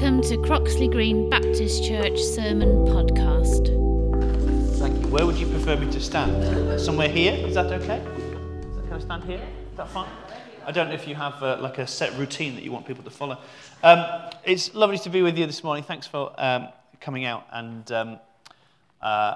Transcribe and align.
Welcome 0.00 0.22
to 0.22 0.36
Croxley 0.36 0.88
Green 0.88 1.28
Baptist 1.28 1.82
Church 1.82 2.20
Sermon 2.20 2.68
Podcast. 2.86 3.66
Thank 4.78 5.02
you. 5.02 5.08
Where 5.08 5.26
would 5.26 5.34
you 5.34 5.48
prefer 5.48 5.76
me 5.76 5.90
to 5.90 5.98
stand? 5.98 6.80
Somewhere 6.80 7.08
here? 7.08 7.32
Is 7.32 7.56
that 7.56 7.66
okay? 7.66 7.96
Is 7.96 8.76
that, 8.76 8.84
can 8.84 8.92
I 8.92 8.98
stand 9.00 9.24
here? 9.24 9.40
Is 9.72 9.76
that 9.76 9.88
fine? 9.88 10.08
I 10.64 10.70
don't 10.70 10.86
know 10.86 10.94
if 10.94 11.08
you 11.08 11.16
have 11.16 11.42
uh, 11.42 11.58
like 11.60 11.78
a 11.78 11.86
set 11.88 12.16
routine 12.16 12.54
that 12.54 12.62
you 12.62 12.70
want 12.70 12.86
people 12.86 13.02
to 13.02 13.10
follow. 13.10 13.38
Um, 13.82 14.30
it's 14.44 14.72
lovely 14.72 14.98
to 14.98 15.10
be 15.10 15.20
with 15.20 15.36
you 15.36 15.46
this 15.46 15.64
morning. 15.64 15.82
Thanks 15.82 16.06
for 16.06 16.32
um, 16.38 16.68
coming 17.00 17.24
out. 17.24 17.48
And 17.50 17.90
um, 17.90 18.20
uh, 19.02 19.34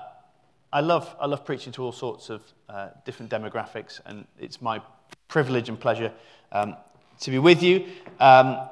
I 0.73 0.81
love 0.81 1.13
I 1.19 1.27
love 1.27 1.45
preaching 1.45 1.73
to 1.73 1.83
all 1.83 1.91
sorts 1.91 2.31
of 2.31 2.41
uh, 2.69 2.91
different 3.05 3.33
demographics, 3.33 4.01
and 4.07 4.29
it's 4.39 4.63
my 4.63 4.81
privilege 5.27 5.69
and 5.69 5.81
pleasure 5.81 6.13
um, 6.53 6.77
to 7.19 7.33
be 7.33 7.41
with 7.41 7.65
you. 7.65 7.85
Um, 8.21 8.69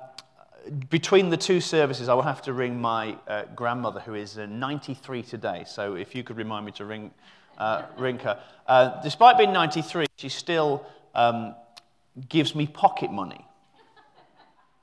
between 0.88 1.30
the 1.30 1.36
two 1.36 1.60
services, 1.60 2.08
I 2.08 2.14
will 2.14 2.22
have 2.22 2.42
to 2.42 2.52
ring 2.52 2.80
my 2.80 3.16
uh, 3.26 3.44
grandmother, 3.54 4.00
who 4.00 4.14
is 4.14 4.38
uh, 4.38 4.46
93 4.46 5.22
today. 5.22 5.64
So 5.66 5.96
if 5.96 6.14
you 6.14 6.22
could 6.22 6.36
remind 6.36 6.64
me 6.64 6.72
to 6.72 6.84
ring, 6.84 7.10
uh, 7.58 7.82
ring 7.98 8.18
her. 8.20 8.40
Uh, 8.66 9.00
despite 9.02 9.36
being 9.36 9.52
93, 9.52 10.06
she 10.16 10.28
still 10.28 10.86
um, 11.14 11.54
gives 12.28 12.54
me 12.54 12.66
pocket 12.66 13.10
money. 13.10 13.44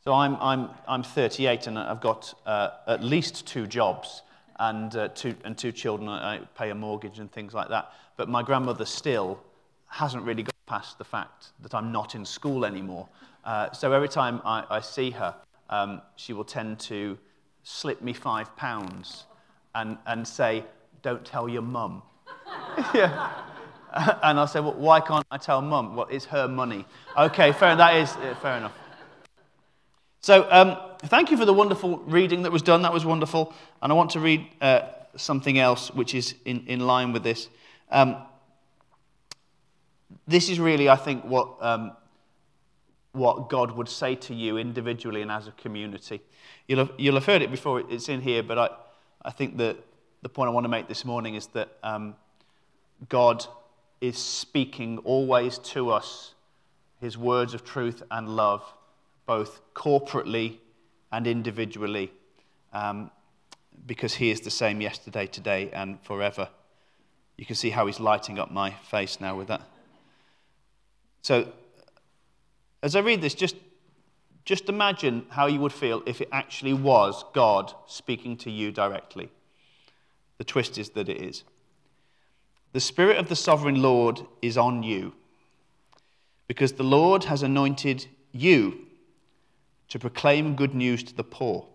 So 0.03 0.13
I'm, 0.13 0.35
I'm, 0.37 0.69
I'm 0.87 1.03
38 1.03 1.67
and 1.67 1.79
I've 1.79 2.01
got 2.01 2.33
uh, 2.45 2.69
at 2.87 3.03
least 3.03 3.45
two 3.45 3.67
jobs 3.67 4.23
and, 4.59 4.95
uh, 4.95 5.09
two, 5.09 5.35
and 5.43 5.57
two 5.57 5.71
children. 5.71 6.09
I 6.09 6.39
pay 6.57 6.69
a 6.69 6.75
mortgage 6.75 7.19
and 7.19 7.31
things 7.31 7.53
like 7.53 7.69
that. 7.69 7.91
But 8.17 8.29
my 8.29 8.41
grandmother 8.41 8.85
still 8.85 9.39
hasn't 9.87 10.23
really 10.23 10.43
got 10.43 10.55
past 10.65 10.97
the 10.97 11.05
fact 11.05 11.47
that 11.61 11.73
I'm 11.73 11.91
not 11.91 12.15
in 12.15 12.25
school 12.25 12.65
anymore. 12.65 13.07
so 13.73 13.93
every 13.93 14.09
time 14.09 14.41
I, 14.43 14.65
I 14.69 14.79
see 14.81 15.11
her, 15.11 15.35
um, 15.69 16.01
she 16.15 16.33
will 16.33 16.43
tend 16.43 16.79
to 16.79 17.17
slip 17.63 18.01
me 18.01 18.13
five 18.13 18.55
pounds 18.55 19.25
and, 19.75 19.97
and 20.05 20.27
say, 20.27 20.63
Don't 21.01 21.25
tell 21.25 21.47
your 21.49 21.61
mum. 21.61 22.01
yeah. 22.93 23.31
And 24.21 24.37
I'll 24.37 24.47
say, 24.47 24.59
Well, 24.59 24.73
why 24.73 24.99
can't 24.99 25.25
I 25.31 25.37
tell 25.37 25.61
mum? 25.61 25.95
Well, 25.95 26.07
it's 26.11 26.25
her 26.25 26.47
money. 26.47 26.85
Okay, 27.17 27.51
fair, 27.51 27.75
that 27.75 27.95
is 27.95 28.11
uh, 28.17 28.35
fair 28.41 28.57
enough. 28.57 28.73
So, 30.21 30.47
um, 30.51 30.77
thank 30.99 31.31
you 31.31 31.37
for 31.37 31.45
the 31.45 31.53
wonderful 31.53 31.99
reading 31.99 32.41
that 32.43 32.51
was 32.51 32.61
done. 32.61 32.81
That 32.81 32.93
was 32.93 33.05
wonderful. 33.05 33.53
And 33.81 33.91
I 33.91 33.95
want 33.95 34.11
to 34.11 34.19
read 34.19 34.45
uh, 34.61 34.81
something 35.15 35.57
else 35.57 35.89
which 35.91 36.13
is 36.13 36.35
in, 36.45 36.65
in 36.67 36.81
line 36.81 37.13
with 37.13 37.23
this. 37.23 37.47
Um, 37.91 38.17
this 40.27 40.49
is 40.49 40.59
really, 40.59 40.89
I 40.89 40.95
think, 40.95 41.23
what 41.23 41.55
um, 41.61 41.93
what 43.17 43.49
God 43.49 43.71
would 43.71 43.89
say 43.89 44.15
to 44.15 44.33
you 44.33 44.57
individually 44.57 45.21
and 45.21 45.31
as 45.31 45.47
a 45.47 45.51
community. 45.51 46.21
You'll 46.67 46.79
have, 46.79 46.91
you'll 46.97 47.15
have 47.15 47.25
heard 47.25 47.41
it 47.41 47.51
before, 47.51 47.81
it's 47.89 48.09
in 48.09 48.21
here, 48.21 48.43
but 48.43 48.57
I, 48.57 48.69
I 49.23 49.31
think 49.31 49.57
that 49.57 49.77
the 50.21 50.29
point 50.29 50.49
I 50.49 50.51
want 50.51 50.65
to 50.65 50.69
make 50.69 50.87
this 50.87 51.03
morning 51.03 51.35
is 51.35 51.47
that 51.47 51.69
um, 51.83 52.15
God 53.09 53.45
is 54.01 54.17
speaking 54.17 54.99
always 54.99 55.57
to 55.59 55.89
us 55.89 56.33
his 56.99 57.17
words 57.17 57.53
of 57.53 57.63
truth 57.63 58.03
and 58.09 58.29
love, 58.29 58.63
both 59.25 59.61
corporately 59.73 60.57
and 61.11 61.27
individually, 61.27 62.11
um, 62.73 63.11
because 63.85 64.15
he 64.15 64.31
is 64.31 64.41
the 64.41 64.51
same 64.51 64.81
yesterday, 64.81 65.27
today, 65.27 65.69
and 65.71 66.01
forever. 66.01 66.49
You 67.37 67.45
can 67.45 67.55
see 67.55 67.69
how 67.69 67.85
he's 67.85 67.99
lighting 67.99 68.39
up 68.39 68.51
my 68.51 68.71
face 68.71 69.21
now 69.21 69.37
with 69.37 69.47
that. 69.47 69.61
So, 71.21 71.51
as 72.83 72.95
I 72.95 72.99
read 72.99 73.21
this, 73.21 73.33
just, 73.33 73.55
just 74.45 74.69
imagine 74.69 75.25
how 75.29 75.47
you 75.47 75.59
would 75.59 75.73
feel 75.73 76.03
if 76.05 76.21
it 76.21 76.29
actually 76.31 76.73
was 76.73 77.23
God 77.33 77.73
speaking 77.87 78.37
to 78.37 78.51
you 78.51 78.71
directly. 78.71 79.29
The 80.37 80.43
twist 80.43 80.77
is 80.77 80.91
that 80.91 81.09
it 81.09 81.21
is. 81.21 81.43
The 82.73 82.79
Spirit 82.79 83.17
of 83.17 83.29
the 83.29 83.35
Sovereign 83.35 83.81
Lord 83.81 84.21
is 84.41 84.57
on 84.57 84.83
you 84.83 85.13
because 86.47 86.73
the 86.73 86.83
Lord 86.83 87.25
has 87.25 87.43
anointed 87.43 88.05
you 88.31 88.85
to 89.89 89.99
proclaim 89.99 90.55
good 90.55 90.75
news 90.75 91.01
to 91.03 91.15
the 91.15 91.23
poor. 91.23 91.65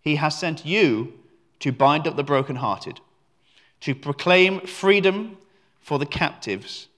He 0.00 0.16
has 0.16 0.38
sent 0.38 0.64
you 0.64 1.12
to 1.60 1.72
bind 1.72 2.06
up 2.06 2.16
the 2.16 2.24
brokenhearted, 2.24 3.00
to 3.80 3.94
proclaim 3.94 4.60
freedom 4.60 5.36
for 5.80 5.98
the 5.98 6.06
captives 6.06 6.88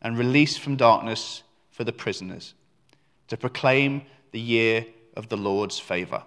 and 0.00 0.16
release 0.16 0.56
from 0.56 0.76
darkness 0.76 1.42
for 1.70 1.84
the 1.84 1.92
prisoners 1.92 2.54
to 3.30 3.36
proclaim 3.36 4.02
the 4.32 4.40
year 4.40 4.86
of 5.16 5.28
the 5.28 5.36
Lord's 5.36 5.78
favor. 5.78 6.22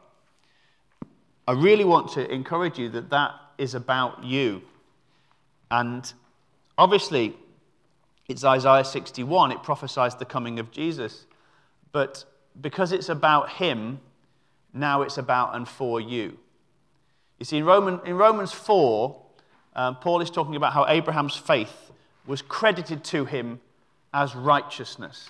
I 1.47 1.52
really 1.52 1.84
want 1.84 2.09
to 2.14 2.30
encourage 2.31 2.80
you 2.80 2.90
that 2.90 3.09
that 3.09 3.31
is 3.58 3.75
about 3.75 4.24
you. 4.24 4.62
And 5.69 6.12
obviously, 6.78 7.36
it's 8.28 8.46
Isaiah 8.46 8.86
61, 8.86 9.52
it 9.52 9.64
prophesies 9.64 10.16
the 10.16 10.25
coming 10.25 10.59
of 10.59 10.72
Jesus. 10.72 11.25
But 11.91 12.24
because 12.59 12.94
it's 12.94 13.09
about 13.09 13.52
him, 13.52 14.00
now 14.74 15.02
it's 15.02 15.18
about 15.18 15.56
and 15.56 15.68
for 15.68 16.00
you. 16.00 16.38
You 17.38 17.46
see, 17.46 17.58
in, 17.58 17.66
Roman, 17.66 18.00
in 18.06 18.16
Romans 18.16 18.53
4, 18.53 19.22
um, 19.75 19.97
Paul 19.97 20.22
is 20.22 20.30
talking 20.30 20.56
about 20.56 20.72
how 20.72 20.88
Abraham's 20.88 21.35
faith 21.35 21.91
was 22.25 22.41
credited 22.41 23.03
to 23.06 23.25
him 23.25 23.59
as 24.14 24.35
righteousness. 24.35 25.30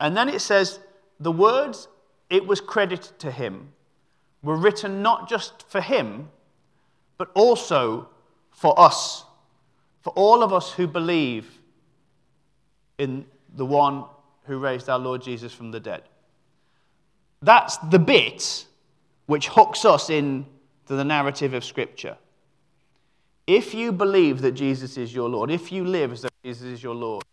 And 0.00 0.16
then 0.16 0.28
it 0.28 0.40
says, 0.40 0.80
the 1.20 1.30
words 1.30 1.88
it 2.30 2.46
was 2.46 2.60
credited 2.60 3.18
to 3.18 3.30
him 3.30 3.72
were 4.42 4.56
written 4.56 5.02
not 5.02 5.28
just 5.28 5.68
for 5.68 5.80
him, 5.80 6.30
but 7.18 7.30
also 7.34 8.08
for 8.50 8.78
us, 8.80 9.24
for 10.00 10.10
all 10.16 10.42
of 10.42 10.52
us 10.52 10.72
who 10.72 10.86
believe 10.86 11.60
in 12.98 13.26
the 13.54 13.66
one 13.66 14.04
who 14.44 14.58
raised 14.58 14.88
our 14.88 14.98
Lord 14.98 15.22
Jesus 15.22 15.52
from 15.52 15.70
the 15.70 15.80
dead. 15.80 16.02
That's 17.42 17.76
the 17.78 17.98
bit 17.98 18.66
which 19.26 19.48
hooks 19.48 19.84
us 19.84 20.08
into 20.08 20.46
the 20.86 21.04
narrative 21.04 21.52
of 21.54 21.64
Scripture. 21.64 22.16
If 23.46 23.74
you 23.74 23.92
believe 23.92 24.40
that 24.42 24.52
Jesus 24.52 24.96
is 24.96 25.14
your 25.14 25.28
Lord, 25.28 25.50
if 25.50 25.72
you 25.72 25.84
live 25.84 26.12
as 26.12 26.22
though 26.22 26.28
Jesus 26.44 26.64
is 26.64 26.82
your 26.82 26.94
Lord, 26.94 27.24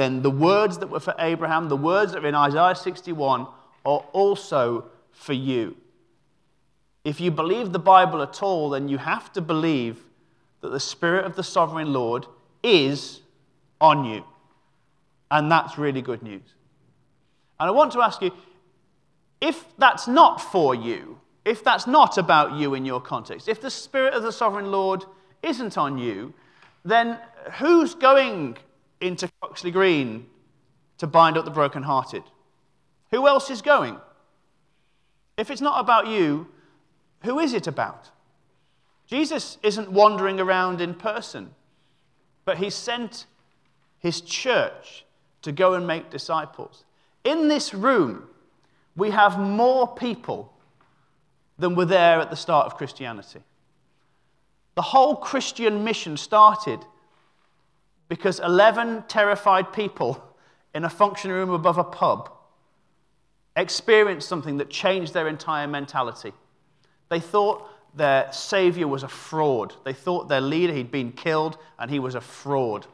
then 0.00 0.22
the 0.22 0.30
words 0.30 0.78
that 0.78 0.88
were 0.88 1.00
for 1.00 1.14
Abraham, 1.18 1.68
the 1.68 1.76
words 1.76 2.12
that 2.12 2.24
are 2.24 2.28
in 2.28 2.34
Isaiah 2.34 2.74
61, 2.74 3.46
are 3.84 4.04
also 4.12 4.86
for 5.12 5.34
you. 5.34 5.76
If 7.04 7.20
you 7.20 7.30
believe 7.30 7.72
the 7.72 7.78
Bible 7.78 8.22
at 8.22 8.42
all, 8.42 8.70
then 8.70 8.88
you 8.88 8.98
have 8.98 9.32
to 9.34 9.40
believe 9.40 10.04
that 10.62 10.70
the 10.70 10.80
Spirit 10.80 11.24
of 11.24 11.36
the 11.36 11.42
Sovereign 11.42 11.92
Lord 11.92 12.26
is 12.62 13.20
on 13.80 14.04
you. 14.04 14.24
And 15.30 15.50
that's 15.50 15.78
really 15.78 16.02
good 16.02 16.22
news. 16.22 16.54
And 17.58 17.68
I 17.68 17.70
want 17.70 17.92
to 17.92 18.02
ask 18.02 18.20
you 18.22 18.32
if 19.40 19.64
that's 19.78 20.06
not 20.06 20.40
for 20.40 20.74
you, 20.74 21.18
if 21.44 21.64
that's 21.64 21.86
not 21.86 22.18
about 22.18 22.52
you 22.52 22.74
in 22.74 22.84
your 22.84 23.00
context, 23.00 23.48
if 23.48 23.60
the 23.60 23.70
Spirit 23.70 24.14
of 24.14 24.22
the 24.22 24.32
Sovereign 24.32 24.70
Lord 24.70 25.04
isn't 25.42 25.78
on 25.78 25.98
you, 25.98 26.34
then 26.84 27.18
who's 27.58 27.94
going 27.94 28.56
into 29.00 29.30
Croxley 29.40 29.70
Green 29.70 30.26
to 30.98 31.06
bind 31.06 31.36
up 31.36 31.44
the 31.44 31.50
brokenhearted? 31.50 32.22
Who 33.10 33.26
else 33.26 33.50
is 33.50 33.62
going? 33.62 33.98
If 35.36 35.50
it's 35.50 35.60
not 35.60 35.80
about 35.80 36.06
you, 36.06 36.48
who 37.22 37.38
is 37.38 37.54
it 37.54 37.66
about? 37.66 38.10
Jesus 39.06 39.58
isn't 39.62 39.90
wandering 39.90 40.38
around 40.38 40.80
in 40.80 40.94
person, 40.94 41.50
but 42.44 42.58
he 42.58 42.70
sent 42.70 43.26
his 43.98 44.20
church 44.20 45.04
to 45.42 45.52
go 45.52 45.74
and 45.74 45.86
make 45.86 46.10
disciples. 46.10 46.84
In 47.24 47.48
this 47.48 47.74
room, 47.74 48.24
we 48.96 49.10
have 49.10 49.38
more 49.38 49.94
people 49.94 50.52
than 51.58 51.74
were 51.74 51.84
there 51.84 52.20
at 52.20 52.30
the 52.30 52.36
start 52.36 52.66
of 52.66 52.76
Christianity. 52.76 53.40
The 54.74 54.82
whole 54.82 55.16
Christian 55.16 55.84
mission 55.84 56.16
started 56.16 56.80
because 58.10 58.40
11 58.40 59.04
terrified 59.06 59.72
people 59.72 60.20
in 60.74 60.84
a 60.84 60.90
function 60.90 61.30
room 61.30 61.50
above 61.50 61.78
a 61.78 61.84
pub 61.84 62.28
experienced 63.56 64.28
something 64.28 64.56
that 64.56 64.68
changed 64.68 65.14
their 65.14 65.28
entire 65.28 65.68
mentality. 65.68 66.32
They 67.08 67.20
thought 67.20 67.68
their 67.94 68.30
savior 68.32 68.88
was 68.88 69.04
a 69.04 69.08
fraud. 69.08 69.74
They 69.84 69.92
thought 69.92 70.28
their 70.28 70.40
leader, 70.40 70.72
he'd 70.72 70.90
been 70.90 71.12
killed, 71.12 71.56
and 71.78 71.88
he 71.88 72.00
was 72.00 72.16
a 72.16 72.20
fraud, 72.20 72.84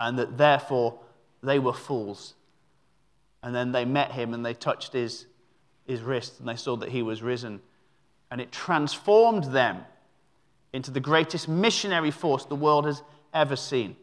and 0.00 0.18
that 0.18 0.36
therefore 0.36 0.98
they 1.40 1.60
were 1.60 1.72
fools. 1.72 2.34
And 3.44 3.54
then 3.54 3.70
they 3.70 3.84
met 3.84 4.10
him 4.10 4.34
and 4.34 4.44
they 4.44 4.54
touched 4.54 4.92
his, 4.92 5.26
his 5.86 6.00
wrist 6.00 6.40
and 6.40 6.48
they 6.48 6.56
saw 6.56 6.74
that 6.78 6.88
he 6.88 7.02
was 7.02 7.22
risen. 7.22 7.60
And 8.32 8.40
it 8.40 8.50
transformed 8.50 9.44
them 9.44 9.84
into 10.72 10.90
the 10.90 10.98
greatest 10.98 11.48
missionary 11.48 12.10
force 12.10 12.44
the 12.44 12.56
world 12.56 12.86
has 12.86 13.04
ever 13.32 13.54
seen. 13.54 13.94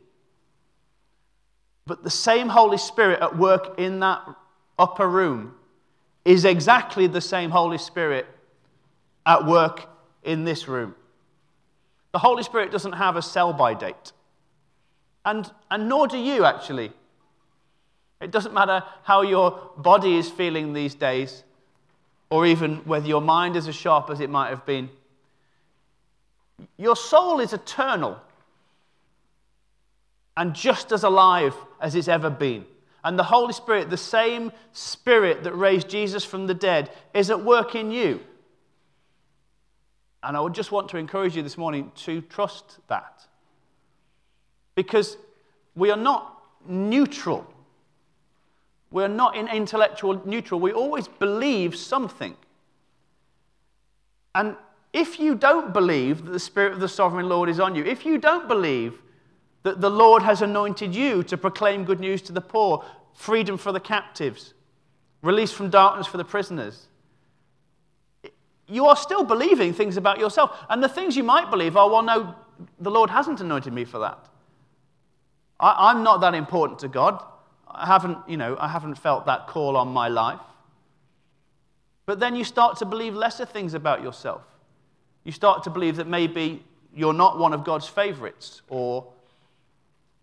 But 1.87 2.03
the 2.03 2.09
same 2.09 2.49
Holy 2.49 2.77
Spirit 2.77 3.21
at 3.21 3.37
work 3.37 3.79
in 3.79 3.99
that 3.99 4.27
upper 4.77 5.07
room 5.07 5.55
is 6.23 6.43
exactly 6.43 7.05
the 7.05 7.21
same 7.21 7.51
Holy 7.51 7.77
Spirit 7.77 8.25
at 9.25 9.45
work 9.45 9.87
in 10.23 10.43
this 10.43 10.67
room. 10.67 10.95
The 12.11 12.19
Holy 12.19 12.43
Spirit 12.43 12.71
doesn't 12.71 12.93
have 12.93 13.15
a 13.15 13.21
sell 13.21 13.53
by 13.53 13.73
date. 13.75 14.13
And, 15.23 15.51
and 15.69 15.87
nor 15.87 16.07
do 16.07 16.17
you, 16.17 16.45
actually. 16.45 16.91
It 18.21 18.31
doesn't 18.31 18.53
matter 18.53 18.83
how 19.03 19.21
your 19.21 19.71
body 19.77 20.17
is 20.17 20.29
feeling 20.29 20.73
these 20.73 20.95
days, 20.95 21.43
or 22.29 22.45
even 22.45 22.77
whether 22.85 23.07
your 23.07 23.21
mind 23.21 23.55
is 23.55 23.67
as 23.67 23.75
sharp 23.75 24.09
as 24.09 24.19
it 24.19 24.29
might 24.29 24.49
have 24.49 24.65
been. 24.65 24.89
Your 26.77 26.95
soul 26.95 27.39
is 27.39 27.53
eternal 27.53 28.19
and 30.37 30.53
just 30.53 30.91
as 30.91 31.03
alive 31.03 31.55
as 31.85 31.93
it's 31.93 32.07
ever 32.07 32.31
been. 32.31 32.65
And 33.03 33.17
the 33.17 33.23
Holy 33.23 33.53
Spirit, 33.53 33.91
the 33.91 33.95
same 33.95 34.51
Spirit 34.73 35.43
that 35.43 35.53
raised 35.53 35.87
Jesus 35.87 36.25
from 36.25 36.47
the 36.47 36.55
dead, 36.55 36.89
is 37.13 37.29
at 37.29 37.45
work 37.45 37.75
in 37.75 37.91
you. 37.91 38.21
And 40.23 40.35
I 40.35 40.39
would 40.39 40.55
just 40.55 40.71
want 40.71 40.89
to 40.89 40.97
encourage 40.97 41.35
you 41.35 41.43
this 41.43 41.59
morning 41.59 41.91
to 41.97 42.21
trust 42.21 42.79
that. 42.87 43.21
Because 44.73 45.17
we 45.75 45.91
are 45.91 45.97
not 45.97 46.41
neutral. 46.67 47.45
We're 48.89 49.07
not 49.07 49.35
in 49.35 49.47
intellectual 49.47 50.19
neutral. 50.25 50.59
We 50.59 50.71
always 50.71 51.07
believe 51.07 51.75
something. 51.75 52.35
And 54.33 54.55
if 54.91 55.19
you 55.19 55.35
don't 55.35 55.71
believe 55.71 56.25
that 56.25 56.31
the 56.31 56.39
Spirit 56.39 56.73
of 56.73 56.79
the 56.79 56.89
Sovereign 56.89 57.29
Lord 57.29 57.47
is 57.47 57.59
on 57.59 57.75
you, 57.75 57.85
if 57.85 58.07
you 58.07 58.17
don't 58.17 58.47
believe 58.47 59.03
that 59.65 59.81
the 59.81 59.89
Lord 59.89 60.21
has 60.21 60.43
anointed 60.43 60.93
you 60.93 61.23
to 61.23 61.35
proclaim 61.37 61.85
good 61.85 61.99
news 61.99 62.21
to 62.21 62.31
the 62.31 62.39
poor, 62.39 62.85
freedom 63.15 63.57
for 63.57 63.71
the 63.71 63.79
captives, 63.79 64.53
release 65.23 65.51
from 65.51 65.71
darkness 65.71 66.05
for 66.05 66.17
the 66.17 66.23
prisoners. 66.23 66.85
You 68.67 68.85
are 68.85 68.95
still 68.95 69.23
believing 69.23 69.73
things 69.73 69.97
about 69.97 70.19
yourself. 70.19 70.55
And 70.69 70.83
the 70.83 70.87
things 70.87 71.17
you 71.17 71.23
might 71.23 71.49
believe 71.49 71.75
are, 71.75 71.89
well, 71.89 72.03
no, 72.03 72.35
the 72.79 72.91
Lord 72.91 73.09
hasn't 73.09 73.41
anointed 73.41 73.73
me 73.73 73.85
for 73.85 73.97
that. 73.97 74.19
I, 75.59 75.89
am 75.89 76.03
not 76.03 76.21
that 76.21 76.35
important 76.35 76.77
to 76.81 76.87
God. 76.87 77.23
I 77.67 77.87
haven't, 77.87 78.19
you 78.27 78.37
know, 78.37 78.55
I 78.59 78.67
haven't 78.67 78.99
felt 78.99 79.25
that 79.25 79.47
call 79.47 79.77
on 79.77 79.87
my 79.87 80.09
life. 80.09 80.41
But 82.05 82.19
then 82.19 82.35
you 82.35 82.43
start 82.43 82.77
to 82.77 82.85
believe 82.85 83.15
lesser 83.15 83.47
things 83.47 83.73
about 83.73 84.03
yourself. 84.03 84.43
You 85.23 85.31
start 85.31 85.63
to 85.63 85.71
believe 85.71 85.95
that 85.95 86.07
maybe 86.07 86.63
you're 86.93 87.13
not 87.13 87.39
one 87.39 87.51
of 87.51 87.63
God's 87.63 87.87
favorites, 87.87 88.61
or 88.69 89.11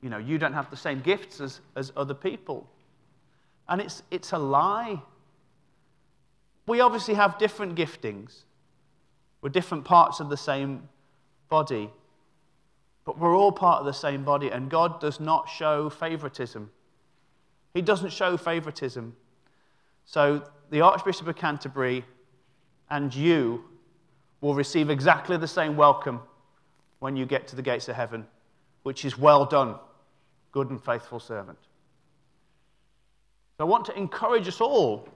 you 0.02 0.10
know, 0.10 0.19
you 0.19 0.37
don't 0.37 0.52
have 0.52 0.69
the 0.69 0.76
same 0.76 1.00
gifts 1.00 1.40
as, 1.40 1.60
as 1.76 1.93
other 1.96 2.12
people. 2.12 2.69
And 3.69 3.81
it's, 3.81 4.02
it's 4.10 4.32
a 4.32 4.38
lie. 4.38 5.00
We 6.66 6.81
obviously 6.81 7.14
have 7.14 7.38
different 7.38 7.76
giftings. 7.76 8.40
We're 9.40 9.50
different 9.50 9.84
parts 9.84 10.20
of 10.20 10.28
the 10.28 10.37
same 10.37 10.88
body. 11.49 11.88
But 13.04 13.19
we're 13.19 13.37
all 13.37 13.52
part 13.52 13.81
of 13.81 13.87
the 13.87 13.93
same 13.93 14.25
body, 14.25 14.50
and 14.50 14.70
God 14.70 15.00
does 15.00 15.20
not 15.20 15.49
show 15.49 15.88
favoritism. 15.88 16.70
He 17.75 17.81
doesn't 17.81 18.12
show 18.12 18.37
favoritism. 18.37 19.16
So 20.04 20.43
the 20.70 20.81
Archbishop 20.81 21.26
of 21.26 21.37
Canterbury 21.37 22.04
and 22.90 23.14
you 23.14 23.64
will 24.40 24.54
receive 24.54 24.90
exactly 24.90 25.37
the 25.37 25.49
same 25.49 25.76
welcome 25.76 26.20
when 26.99 27.16
you 27.16 27.25
get 27.25 27.49
to 27.49 27.56
the 27.56 27.62
gates 27.62 27.88
of 27.88 27.96
heaven, 27.96 28.26
which 28.82 29.04
is 29.04 29.16
well 29.16 29.44
done 29.44 29.76
good 30.52 30.70
and 30.70 30.82
faithful 30.82 31.19
servant. 31.19 31.58
So 33.56 33.64
I 33.66 33.69
want 33.69 33.87
to 33.87 33.96
encourage 33.96 34.46
us 34.46 34.60
all, 34.60 35.08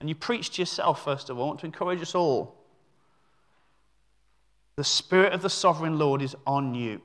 and 0.00 0.08
you 0.08 0.14
preach 0.14 0.50
to 0.50 0.62
yourself 0.62 1.04
first 1.04 1.28
of 1.28 1.38
all, 1.38 1.44
I 1.44 1.48
want 1.48 1.60
to 1.60 1.66
encourage 1.66 2.00
us 2.00 2.14
all. 2.14 2.54
The 4.76 4.84
Spirit 4.84 5.32
of 5.32 5.42
the 5.42 5.50
Sovereign 5.50 5.98
Lord 5.98 6.22
is 6.22 6.36
on 6.46 6.74
you. 6.74 7.00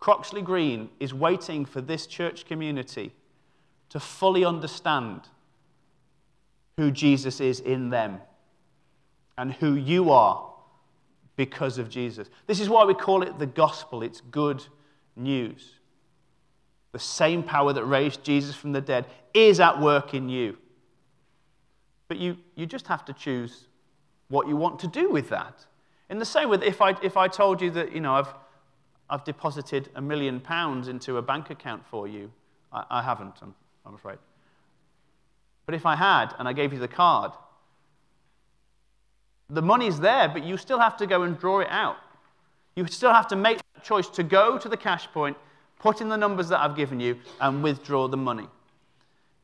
Croxley 0.00 0.42
Green 0.42 0.88
is 1.00 1.12
waiting 1.12 1.64
for 1.64 1.80
this 1.80 2.06
church 2.06 2.46
community 2.46 3.12
to 3.88 4.00
fully 4.00 4.44
understand 4.44 5.22
who 6.76 6.90
Jesus 6.90 7.40
is 7.40 7.60
in 7.60 7.90
them 7.90 8.20
and 9.38 9.52
who 9.54 9.74
you 9.74 10.10
are 10.10 10.52
because 11.36 11.78
of 11.78 11.88
Jesus. 11.88 12.28
This 12.46 12.60
is 12.60 12.68
why 12.68 12.84
we 12.84 12.94
call 12.94 13.22
it 13.22 13.38
the 13.38 13.46
gospel. 13.46 14.02
It's 14.02 14.20
good 14.20 14.64
news 15.16 15.75
the 16.96 17.00
same 17.00 17.42
power 17.42 17.74
that 17.74 17.84
raised 17.84 18.24
Jesus 18.24 18.56
from 18.56 18.72
the 18.72 18.80
dead 18.80 19.04
is 19.34 19.60
at 19.60 19.78
work 19.82 20.14
in 20.14 20.30
you. 20.30 20.56
But 22.08 22.16
you, 22.16 22.38
you 22.54 22.64
just 22.64 22.86
have 22.86 23.04
to 23.04 23.12
choose 23.12 23.66
what 24.28 24.48
you 24.48 24.56
want 24.56 24.78
to 24.80 24.86
do 24.86 25.10
with 25.10 25.28
that. 25.28 25.66
In 26.08 26.16
the 26.16 26.24
same 26.24 26.48
way 26.48 26.56
if 26.62 26.80
I, 26.80 26.96
if 27.02 27.18
I 27.18 27.28
told 27.28 27.60
you 27.60 27.70
that, 27.72 27.92
you 27.92 28.00
know, 28.00 28.14
I've, 28.14 28.32
I've 29.10 29.24
deposited 29.24 29.90
a 29.94 30.00
million 30.00 30.40
pounds 30.40 30.88
into 30.88 31.18
a 31.18 31.22
bank 31.22 31.50
account 31.50 31.84
for 31.86 32.08
you, 32.08 32.32
I, 32.72 32.84
I 32.88 33.02
haven't, 33.02 33.34
I'm, 33.42 33.54
I'm 33.84 33.94
afraid. 33.94 34.16
But 35.66 35.74
if 35.74 35.84
I 35.84 35.96
had 35.96 36.28
and 36.38 36.48
I 36.48 36.54
gave 36.54 36.72
you 36.72 36.78
the 36.78 36.88
card, 36.88 37.32
the 39.50 39.60
money's 39.60 40.00
there, 40.00 40.30
but 40.30 40.44
you 40.44 40.56
still 40.56 40.78
have 40.78 40.96
to 40.96 41.06
go 41.06 41.24
and 41.24 41.38
draw 41.38 41.60
it 41.60 41.68
out. 41.68 41.98
You 42.74 42.86
still 42.86 43.12
have 43.12 43.28
to 43.28 43.36
make 43.36 43.58
that 43.58 43.84
choice 43.84 44.08
to 44.08 44.22
go 44.22 44.56
to 44.56 44.66
the 44.66 44.78
cash 44.78 45.08
point 45.12 45.36
Put 45.78 46.00
in 46.00 46.08
the 46.08 46.16
numbers 46.16 46.48
that 46.48 46.60
I've 46.60 46.76
given 46.76 47.00
you 47.00 47.18
and 47.40 47.62
withdraw 47.62 48.08
the 48.08 48.16
money. 48.16 48.48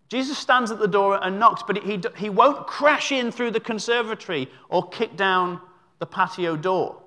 Jesus 0.08 0.36
stands 0.36 0.70
at 0.70 0.78
the 0.78 0.88
door 0.88 1.18
and 1.22 1.38
knocks, 1.38 1.62
but 1.66 1.78
he, 1.78 2.00
he 2.16 2.28
won't 2.28 2.66
crash 2.66 3.12
in 3.12 3.30
through 3.30 3.50
the 3.52 3.60
conservatory 3.60 4.50
or 4.68 4.86
kick 4.88 5.16
down 5.16 5.60
the 6.00 6.06
patio 6.06 6.56
door. 6.56 7.00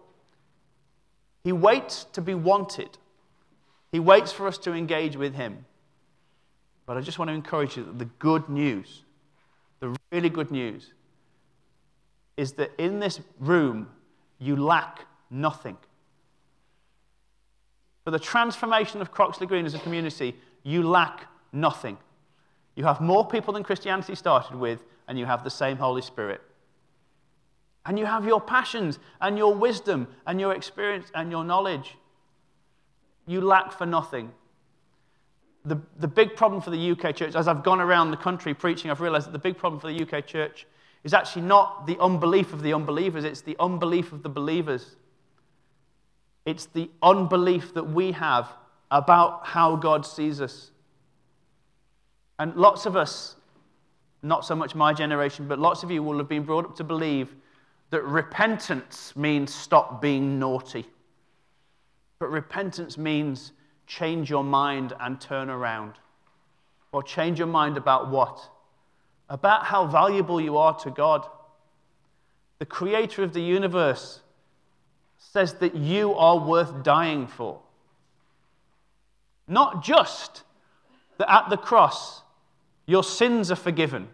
He 1.44 1.52
waits 1.52 2.06
to 2.14 2.22
be 2.22 2.34
wanted. 2.34 2.98
He 3.92 4.00
waits 4.00 4.32
for 4.32 4.48
us 4.48 4.58
to 4.60 4.74
engage 4.74 5.16
with 5.16 5.36
him. 5.36 5.66
But 6.86 6.98
I 6.98 7.02
just 7.02 7.20
want 7.20 7.30
to 7.30 7.34
encourage 7.34 7.78
you 7.78 7.84
that 7.84 8.00
the 8.00 8.06
good 8.06 8.50
news, 8.50 9.04
the 9.80 9.96
really 10.12 10.30
good 10.30 10.50
news, 10.50 10.92
is 12.38 12.54
that 12.54 12.72
in 12.78 13.00
this 13.00 13.22
room 13.40 13.88
you 14.40 14.56
lack 14.56 15.06
nothing. 15.30 15.78
For 18.06 18.12
the 18.12 18.20
transformation 18.20 19.02
of 19.02 19.12
Croxley 19.12 19.48
Green 19.48 19.66
as 19.66 19.74
a 19.74 19.80
community, 19.80 20.36
you 20.64 20.88
lack 20.88 21.28
nothing. 21.52 21.98
You 22.76 22.84
have 22.84 23.02
more 23.02 23.28
people 23.28 23.54
than 23.54 23.64
Christianity 23.64 24.14
started 24.14 24.56
with, 24.56 24.84
and 25.08 25.18
you 25.18 25.26
have 25.26 25.44
the 25.44 25.50
same 25.50 25.78
Holy 25.78 26.04
Spirit. 26.04 26.40
And 27.84 27.98
you 27.98 28.06
have 28.06 28.26
your 28.26 28.40
passions 28.40 29.00
and 29.22 29.40
your 29.40 29.56
wisdom 29.56 30.08
and 30.28 30.40
your 30.40 30.54
experience 30.54 31.08
and 31.16 31.32
your 31.32 31.44
knowledge. 31.44 31.98
You 33.26 33.42
lack 33.42 33.72
for 33.72 33.88
nothing. 33.88 34.32
The, 35.66 35.82
the 35.98 36.08
big 36.08 36.36
problem 36.36 36.62
for 36.62 36.70
the 36.70 36.92
UK 36.92 37.16
church, 37.16 37.36
as 37.36 37.48
I've 37.48 37.64
gone 37.64 37.82
around 37.82 38.12
the 38.12 38.18
country 38.18 38.54
preaching, 38.54 38.92
I've 38.92 39.02
realized 39.02 39.28
that 39.28 39.34
the 39.34 39.40
big 39.40 39.58
problem 39.58 39.80
for 39.80 39.88
the 39.88 40.02
UK 40.04 40.28
church 40.28 40.68
is 41.04 41.14
actually 41.14 41.42
not 41.44 41.88
the 41.88 42.00
unbelief 42.00 42.54
of 42.54 42.62
the 42.62 42.74
unbelievers, 42.74 43.24
it's 43.24 43.42
the 43.42 43.56
unbelief 43.60 44.12
of 44.12 44.22
the 44.22 44.30
believers. 44.30 44.96
It's 46.46 46.68
the 46.68 46.90
unbelief 47.02 47.74
that 47.74 47.84
we 47.84 48.12
have 48.14 48.52
about 48.92 49.48
how 49.48 49.76
God 49.76 50.06
sees 50.06 50.40
us. 50.42 50.72
And 52.38 52.56
lots 52.56 52.86
of 52.86 52.96
us, 52.96 53.36
not 54.22 54.46
so 54.46 54.56
much 54.56 54.76
my 54.76 54.94
generation, 54.94 55.48
but 55.48 55.58
lots 55.58 55.84
of 55.84 55.90
you 55.90 56.04
will 56.04 56.18
have 56.18 56.30
been 56.30 56.44
brought 56.44 56.66
up 56.66 56.76
to 56.78 56.84
believe 56.84 57.34
that 57.90 58.04
repentance 58.04 59.16
means 59.16 59.54
stop 59.54 60.02
being 60.02 60.38
naughty. 60.38 60.86
But 62.20 62.30
repentance 62.30 62.98
means 62.98 63.52
change 63.88 64.30
your 64.30 64.44
mind 64.44 64.94
and 65.00 65.20
turn 65.20 65.50
around. 65.50 65.94
Or 66.92 67.04
change 67.04 67.40
your 67.40 67.48
mind 67.48 67.78
about 67.78 68.10
what? 68.10 68.50
About 69.30 69.66
how 69.66 69.86
valuable 69.88 70.40
you 70.40 70.58
are 70.58 70.78
to 70.80 70.92
God. 70.92 71.26
The 72.60 72.66
creator 72.66 73.24
of 73.24 73.34
the 73.34 73.42
universe 73.42 74.22
says 75.32 75.56
that 75.56 75.76
you 75.76 76.14
are 76.14 76.38
worth 76.38 76.84
dying 76.84 77.28
for. 77.28 77.60
Not 79.48 79.84
just 79.84 80.44
that 81.18 81.32
at 81.32 81.50
the 81.50 81.58
cross 81.58 82.22
your 82.86 83.04
sins 83.04 83.52
are 83.52 83.56
forgiven, 83.56 84.08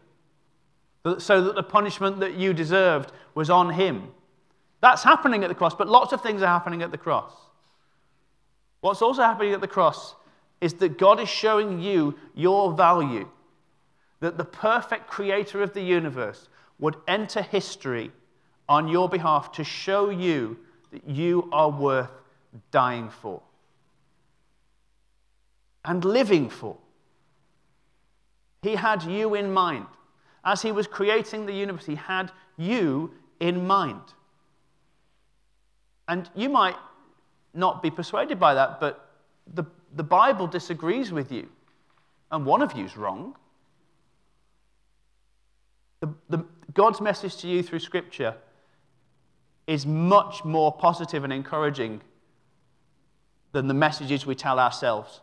so 1.18 1.42
that 1.42 1.56
the 1.56 1.64
punishment 1.64 2.20
that 2.20 2.36
you 2.36 2.54
deserved 2.54 3.12
was 3.36 3.50
on 3.50 3.74
him. 3.74 4.08
That's 4.82 5.04
happening 5.04 5.44
at 5.44 5.50
the 5.50 5.56
cross, 5.56 5.76
but 5.76 5.90
lots 5.90 6.14
of 6.14 6.22
things 6.22 6.42
are 6.42 6.48
happening 6.48 6.82
at 6.82 6.92
the 6.92 6.98
cross. 6.98 7.34
What's 8.80 9.02
also 9.02 9.22
happening 9.22 9.54
at 9.54 9.62
the 9.62 9.68
cross 9.68 10.16
is 10.60 10.76
that 10.76 10.98
God 10.98 11.20
is 11.20 11.30
showing 11.30 11.82
you 11.82 12.18
your 12.34 12.72
value, 12.74 13.28
that 14.22 14.38
the 14.38 14.46
perfect 14.46 15.08
creator 15.08 15.62
of 15.62 15.74
the 15.74 15.82
universe 15.82 16.48
would 16.80 16.96
enter 17.08 17.42
history 17.42 18.12
on 18.70 18.88
your 18.88 19.10
behalf 19.10 19.52
to 19.54 19.64
show 19.64 20.10
you 20.10 20.58
that 20.92 21.08
you 21.08 21.50
are 21.52 21.70
worth 21.70 22.10
dying 22.72 23.10
for 23.10 23.42
and 25.86 26.04
living 26.06 26.50
for. 26.50 26.78
He 28.62 28.76
had 28.76 29.04
you 29.04 29.34
in 29.36 29.52
mind. 29.52 29.88
As 30.44 30.62
he 30.62 30.72
was 30.72 30.88
creating 30.88 31.46
the 31.46 31.54
universe, 31.54 31.86
he 31.86 31.96
had 31.96 32.32
you 32.58 33.12
in 33.40 33.66
mind. 33.66 34.02
And 36.08 36.30
you 36.36 36.50
might 36.50 36.76
not 37.54 37.82
be 37.82 37.90
persuaded 37.90 38.40
by 38.40 38.54
that, 38.54 38.80
but 38.80 39.10
the, 39.54 39.64
the 39.96 40.04
Bible 40.04 40.48
disagrees 40.48 41.12
with 41.12 41.32
you. 41.32 41.50
And 42.32 42.46
one 42.46 42.62
of 42.62 42.74
you's 42.74 42.96
wrong. 42.96 43.36
The, 46.00 46.10
the, 46.30 46.46
God's 46.74 47.02
message 47.02 47.38
to 47.38 47.48
you 47.48 47.62
through 47.62 47.80
Scripture 47.80 48.36
is 49.68 49.86
much 49.86 50.44
more 50.44 50.72
positive 50.72 51.24
and 51.24 51.32
encouraging 51.32 52.02
than 53.52 53.68
the 53.68 53.74
messages 53.74 54.26
we 54.26 54.36
tell 54.36 54.60
ourselves. 54.60 55.22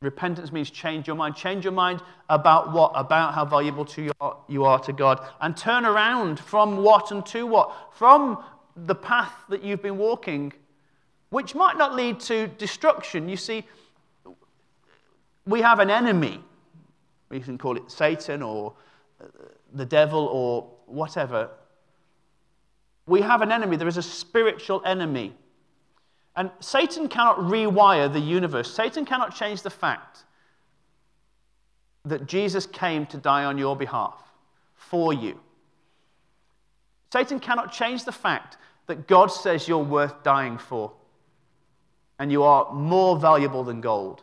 Repentance 0.00 0.52
means 0.52 0.70
change 0.70 1.06
your 1.06 1.16
mind. 1.16 1.34
Change 1.34 1.64
your 1.64 1.72
mind 1.72 2.02
about 2.28 2.72
what? 2.72 2.92
About 2.94 3.34
how 3.34 3.44
valuable 3.44 3.86
to 3.86 4.02
you, 4.02 4.12
are, 4.20 4.36
you 4.48 4.64
are 4.64 4.78
to 4.80 4.92
God. 4.92 5.26
And 5.40 5.56
turn 5.56 5.86
around 5.86 6.38
from 6.38 6.76
what 6.82 7.10
and 7.10 7.24
to 7.26 7.46
what? 7.46 7.74
From 7.92 8.44
the 8.76 8.94
path 8.94 9.32
that 9.48 9.64
you've 9.64 9.82
been 9.82 9.96
walking, 9.96 10.52
which 11.30 11.54
might 11.54 11.78
not 11.78 11.94
lead 11.94 12.20
to 12.20 12.48
destruction. 12.48 13.28
You 13.28 13.36
see, 13.38 13.64
we 15.46 15.62
have 15.62 15.78
an 15.78 15.90
enemy. 15.90 16.40
We 17.30 17.40
can 17.40 17.56
call 17.56 17.76
it 17.76 17.90
Satan 17.90 18.42
or 18.42 18.74
uh, 19.20 19.26
the 19.72 19.86
devil 19.86 20.26
or 20.26 20.70
whatever. 20.86 21.48
We 23.06 23.20
have 23.20 23.42
an 23.42 23.52
enemy. 23.52 23.76
There 23.76 23.88
is 23.88 23.96
a 23.96 24.02
spiritual 24.02 24.82
enemy. 24.84 25.34
And 26.36 26.50
Satan 26.60 27.08
cannot 27.08 27.38
rewire 27.38 28.12
the 28.12 28.20
universe. 28.20 28.72
Satan 28.72 29.04
cannot 29.04 29.34
change 29.34 29.62
the 29.62 29.70
fact 29.70 30.24
that 32.04 32.26
Jesus 32.26 32.66
came 32.66 33.06
to 33.06 33.16
die 33.16 33.44
on 33.44 33.56
your 33.56 33.76
behalf 33.76 34.20
for 34.74 35.12
you. 35.12 35.40
Satan 37.12 37.38
cannot 37.38 37.72
change 37.72 38.04
the 38.04 38.12
fact 38.12 38.56
that 38.86 39.06
God 39.06 39.28
says 39.28 39.68
you're 39.68 39.78
worth 39.78 40.22
dying 40.22 40.58
for 40.58 40.92
and 42.18 42.30
you 42.30 42.42
are 42.42 42.72
more 42.72 43.18
valuable 43.18 43.64
than 43.64 43.80
gold. 43.80 44.22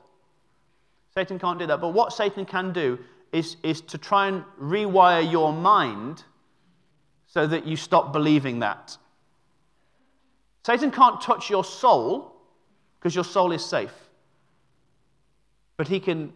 Satan 1.13 1.39
can't 1.39 1.59
do 1.59 1.65
that. 1.67 1.81
But 1.81 1.89
what 1.89 2.13
Satan 2.13 2.45
can 2.45 2.71
do 2.71 2.99
is, 3.31 3.57
is 3.63 3.81
to 3.81 3.97
try 3.97 4.27
and 4.27 4.43
rewire 4.61 5.29
your 5.29 5.51
mind 5.51 6.23
so 7.31 7.47
that 7.47 7.65
you 7.65 7.77
stop 7.77 8.11
believing 8.11 8.59
that. 8.59 8.97
Satan 10.65 10.91
can't 10.91 11.21
touch 11.21 11.49
your 11.49 11.63
soul 11.63 12.35
because 12.99 13.15
your 13.15 13.23
soul 13.23 13.53
is 13.53 13.63
safe. 13.63 13.93
But 15.77 15.87
he 15.87 16.01
can, 16.01 16.33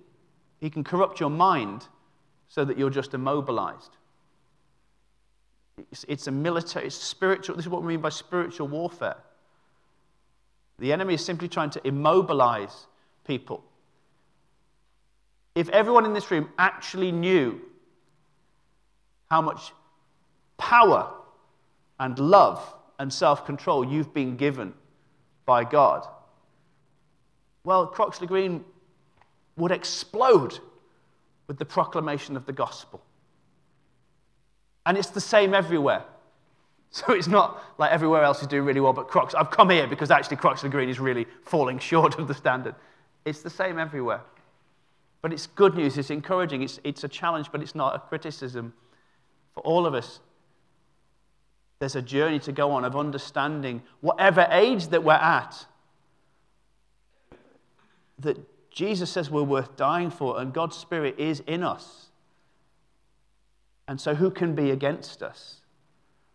he 0.62 0.70
can 0.70 0.86
corrupt 0.86 1.20
your 1.20 1.30
mind 1.30 1.86
so 2.48 2.64
that 2.64 2.78
you're 2.78 2.90
just 2.90 3.14
immobilized. 3.14 3.98
It's, 5.92 6.06
it's 6.08 6.28
a 6.28 6.32
military, 6.32 6.88
it's 6.88 6.96
spiritual. 6.96 7.58
This 7.58 7.66
is 7.66 7.70
what 7.70 7.82
we 7.82 7.90
mean 7.90 8.00
by 8.00 8.08
spiritual 8.08 8.70
warfare. 8.70 9.18
The 10.80 10.94
enemy 10.94 11.16
is 11.16 11.26
simply 11.26 11.50
trying 11.50 11.72
to 11.72 11.86
immobilize 11.86 12.88
people. 13.28 13.66
If 15.56 15.68
everyone 15.70 16.06
in 16.06 16.14
this 16.14 16.32
room 16.32 16.50
actually 16.58 17.12
knew 17.12 17.60
how 19.30 19.42
much 19.42 19.74
power 20.58 21.12
and 22.00 22.18
love 22.20 22.74
and 23.00 23.12
self 23.12 23.46
control 23.46 23.86
you've 23.86 24.14
been 24.14 24.38
given 24.38 24.74
by 25.46 25.64
God, 25.64 26.08
well, 27.64 27.88
Croxley 27.88 28.28
Green 28.28 28.64
would 29.58 29.72
explode 29.72 30.60
with 31.48 31.58
the 31.58 31.66
proclamation 31.66 32.36
of 32.36 32.46
the 32.46 32.54
gospel. 32.54 33.02
And 34.86 34.98
it's 34.98 35.10
the 35.10 35.22
same 35.22 35.54
everywhere. 35.54 36.04
So 36.92 37.12
it's 37.12 37.28
not 37.28 37.62
like 37.78 37.92
everywhere 37.92 38.24
else 38.24 38.42
is 38.42 38.48
doing 38.48 38.64
really 38.64 38.80
well, 38.80 38.94
but 38.94 39.10
Crocs, 39.10 39.36
I've 39.36 39.52
come 39.52 39.70
here 39.70 39.86
because 39.86 40.12
actually 40.12 40.38
Croxley 40.38 40.70
Green 40.70 40.88
is 40.88 40.98
really 40.98 41.28
falling 41.44 41.78
short 41.92 42.18
of 42.18 42.30
the 42.30 42.34
standard. 42.34 42.74
It's 43.26 43.42
the 43.42 43.50
same 43.50 43.78
everywhere. 43.78 44.22
But 45.22 45.34
it's 45.34 45.46
good 45.46 45.76
news, 45.76 45.98
it's 45.98 46.10
encouraging, 46.10 46.62
it's, 46.62 46.80
it's 46.86 47.04
a 47.04 47.10
challenge, 47.10 47.52
but 47.52 47.62
it's 47.62 47.76
not 47.76 47.96
a 47.96 48.00
criticism. 48.00 48.74
For 49.54 49.60
all 49.62 49.86
of 49.86 49.94
us, 49.94 50.22
there's 51.80 51.96
a 51.96 52.02
journey 52.02 52.40
to 52.40 52.52
go 52.52 52.72
on 52.72 52.86
of 52.86 52.96
understanding, 52.96 53.82
whatever 54.02 54.48
age 54.50 54.88
that 54.88 55.04
we're 55.04 55.14
at, 55.14 55.66
that 58.20 58.38
Jesus 58.72 59.10
says 59.10 59.30
we're 59.30 59.44
worth 59.44 59.76
dying 59.76 60.10
for, 60.10 60.40
and 60.40 60.54
God's 60.54 60.78
Spirit 60.78 61.20
is 61.20 61.42
in 61.48 61.64
us. 61.64 62.08
And 63.88 64.00
so, 64.00 64.16
who 64.16 64.32
can 64.32 64.56
be 64.56 64.72
against 64.72 65.22
us? 65.22 65.62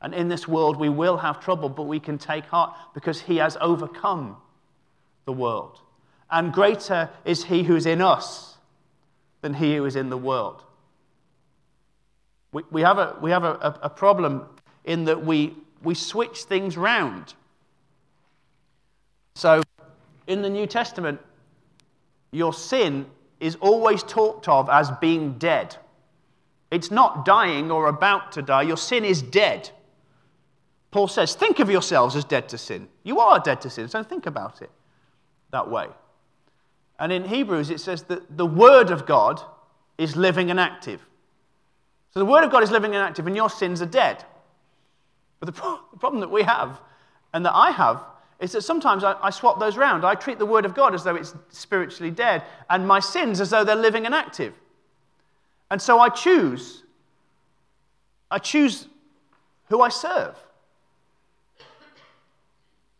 And 0.02 0.14
in 0.14 0.28
this 0.28 0.48
world, 0.48 0.78
we 0.78 0.88
will 0.88 1.18
have 1.18 1.40
trouble, 1.40 1.68
but 1.68 1.82
we 1.82 2.00
can 2.00 2.16
take 2.16 2.46
heart 2.46 2.76
because 2.94 3.22
He 3.22 3.36
has 3.36 3.56
overcome 3.60 4.36
the 5.26 5.32
world. 5.32 5.80
And 6.30 6.52
greater 6.52 7.10
is 7.24 7.44
He 7.44 7.64
who 7.64 7.76
is 7.76 7.86
in 7.86 8.00
us 8.00 8.56
than 9.42 9.54
He 9.54 9.76
who 9.76 9.84
is 9.84 9.96
in 9.96 10.10
the 10.10 10.16
world. 10.16 10.62
We, 12.52 12.62
we 12.70 12.82
have, 12.82 12.98
a, 12.98 13.16
we 13.20 13.30
have 13.30 13.44
a, 13.44 13.78
a 13.82 13.90
problem 13.90 14.46
in 14.84 15.04
that 15.04 15.24
we, 15.24 15.54
we 15.82 15.94
switch 15.94 16.44
things 16.44 16.76
round. 16.76 17.34
So, 19.34 19.62
in 20.26 20.42
the 20.42 20.50
New 20.50 20.66
Testament, 20.66 21.20
your 22.30 22.52
sin 22.52 23.06
is 23.40 23.56
always 23.56 24.02
talked 24.02 24.48
of 24.48 24.68
as 24.68 24.90
being 25.00 25.38
dead. 25.38 25.76
It's 26.70 26.90
not 26.90 27.24
dying 27.24 27.70
or 27.70 27.88
about 27.88 28.32
to 28.32 28.42
die. 28.42 28.62
Your 28.62 28.76
sin 28.76 29.04
is 29.04 29.22
dead. 29.22 29.70
Paul 30.90 31.08
says, 31.08 31.34
Think 31.34 31.58
of 31.58 31.70
yourselves 31.70 32.16
as 32.16 32.24
dead 32.24 32.48
to 32.50 32.58
sin. 32.58 32.88
You 33.02 33.20
are 33.20 33.40
dead 33.40 33.60
to 33.62 33.70
sin, 33.70 33.88
so 33.88 34.02
think 34.02 34.26
about 34.26 34.62
it 34.62 34.70
that 35.50 35.68
way. 35.68 35.86
And 36.98 37.12
in 37.12 37.24
Hebrews, 37.24 37.70
it 37.70 37.80
says 37.80 38.04
that 38.04 38.36
the 38.36 38.46
Word 38.46 38.90
of 38.90 39.06
God 39.06 39.40
is 39.98 40.16
living 40.16 40.50
and 40.50 40.60
active. 40.60 41.00
So 42.12 42.20
the 42.20 42.26
Word 42.26 42.44
of 42.44 42.50
God 42.50 42.62
is 42.62 42.70
living 42.70 42.94
and 42.94 43.02
active, 43.02 43.26
and 43.26 43.34
your 43.34 43.50
sins 43.50 43.80
are 43.80 43.86
dead. 43.86 44.24
But 45.40 45.46
the, 45.46 45.52
pro- 45.52 45.80
the 45.90 45.98
problem 45.98 46.20
that 46.20 46.30
we 46.30 46.42
have, 46.42 46.80
and 47.32 47.44
that 47.44 47.54
I 47.54 47.70
have, 47.70 48.04
is 48.38 48.52
that 48.52 48.62
sometimes 48.62 49.04
I, 49.04 49.16
I 49.22 49.30
swap 49.30 49.58
those 49.58 49.76
around. 49.76 50.04
I 50.04 50.14
treat 50.14 50.38
the 50.38 50.46
Word 50.46 50.64
of 50.64 50.74
God 50.74 50.94
as 50.94 51.04
though 51.04 51.16
it's 51.16 51.34
spiritually 51.48 52.10
dead, 52.10 52.42
and 52.68 52.86
my 52.86 53.00
sins 53.00 53.40
as 53.40 53.50
though 53.50 53.64
they're 53.64 53.74
living 53.74 54.06
and 54.06 54.14
active. 54.14 54.54
And 55.70 55.80
so 55.80 55.98
I 55.98 56.08
choose. 56.08 56.82
I 58.30 58.38
choose 58.38 58.86
who 59.68 59.80
I 59.80 59.88
serve. 59.88 60.34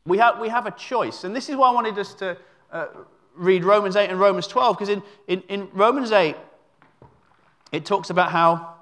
We 0.07 0.19
have, 0.19 0.41
we 0.41 0.49
have 0.49 0.67
a 0.67 0.71
choice. 0.71 1.25
And 1.25 1.37
this 1.37 1.49
is 1.49 1.57
why 1.57 1.69
I 1.69 1.73
wanted 1.73 1.99
us 1.99 2.15
to 2.15 2.37
uh, 2.73 2.87
read 3.35 3.65
Romans 3.65 3.97
8 3.97 4.09
and 4.09 4.19
Romans 4.19 4.47
12, 4.47 4.77
because 4.77 4.89
in, 4.89 5.03
in, 5.29 5.43
in 5.49 5.69
Romans 5.73 6.13
8, 6.13 6.37
it 7.73 7.85
talks 7.85 8.11
about 8.11 8.31
how, 8.31 8.75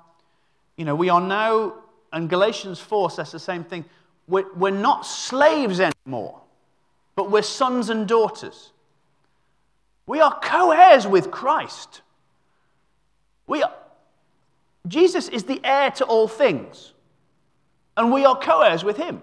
you 0.77 0.85
know, 0.85 0.95
we 0.95 1.09
are 1.09 1.21
now, 1.21 1.75
and 2.12 2.29
Galatians 2.29 2.81
4 2.81 3.11
says 3.11 3.33
the 3.33 3.38
same 3.38 3.65
thing. 3.65 3.85
We're, 4.27 4.53
we're 4.55 4.71
not 4.71 5.07
slaves 5.07 5.81
anymore, 5.81 6.41
but 7.17 7.31
we're 7.31 7.43
sons 7.43 7.91
and 7.91 8.07
daughters. 8.07 8.73
We 10.07 10.21
are 10.21 10.38
co 10.41 10.71
heirs 10.71 11.07
with 11.07 11.31
Christ. 11.31 12.03
We 13.47 13.62
are, 13.62 13.73
Jesus 14.87 15.29
is 15.29 15.45
the 15.45 15.61
heir 15.65 15.91
to 15.93 16.05
all 16.05 16.29
things, 16.29 16.93
and 17.97 18.12
we 18.12 18.25
are 18.25 18.38
co 18.38 18.62
heirs 18.62 18.85
with 18.85 18.97
him. 18.97 19.23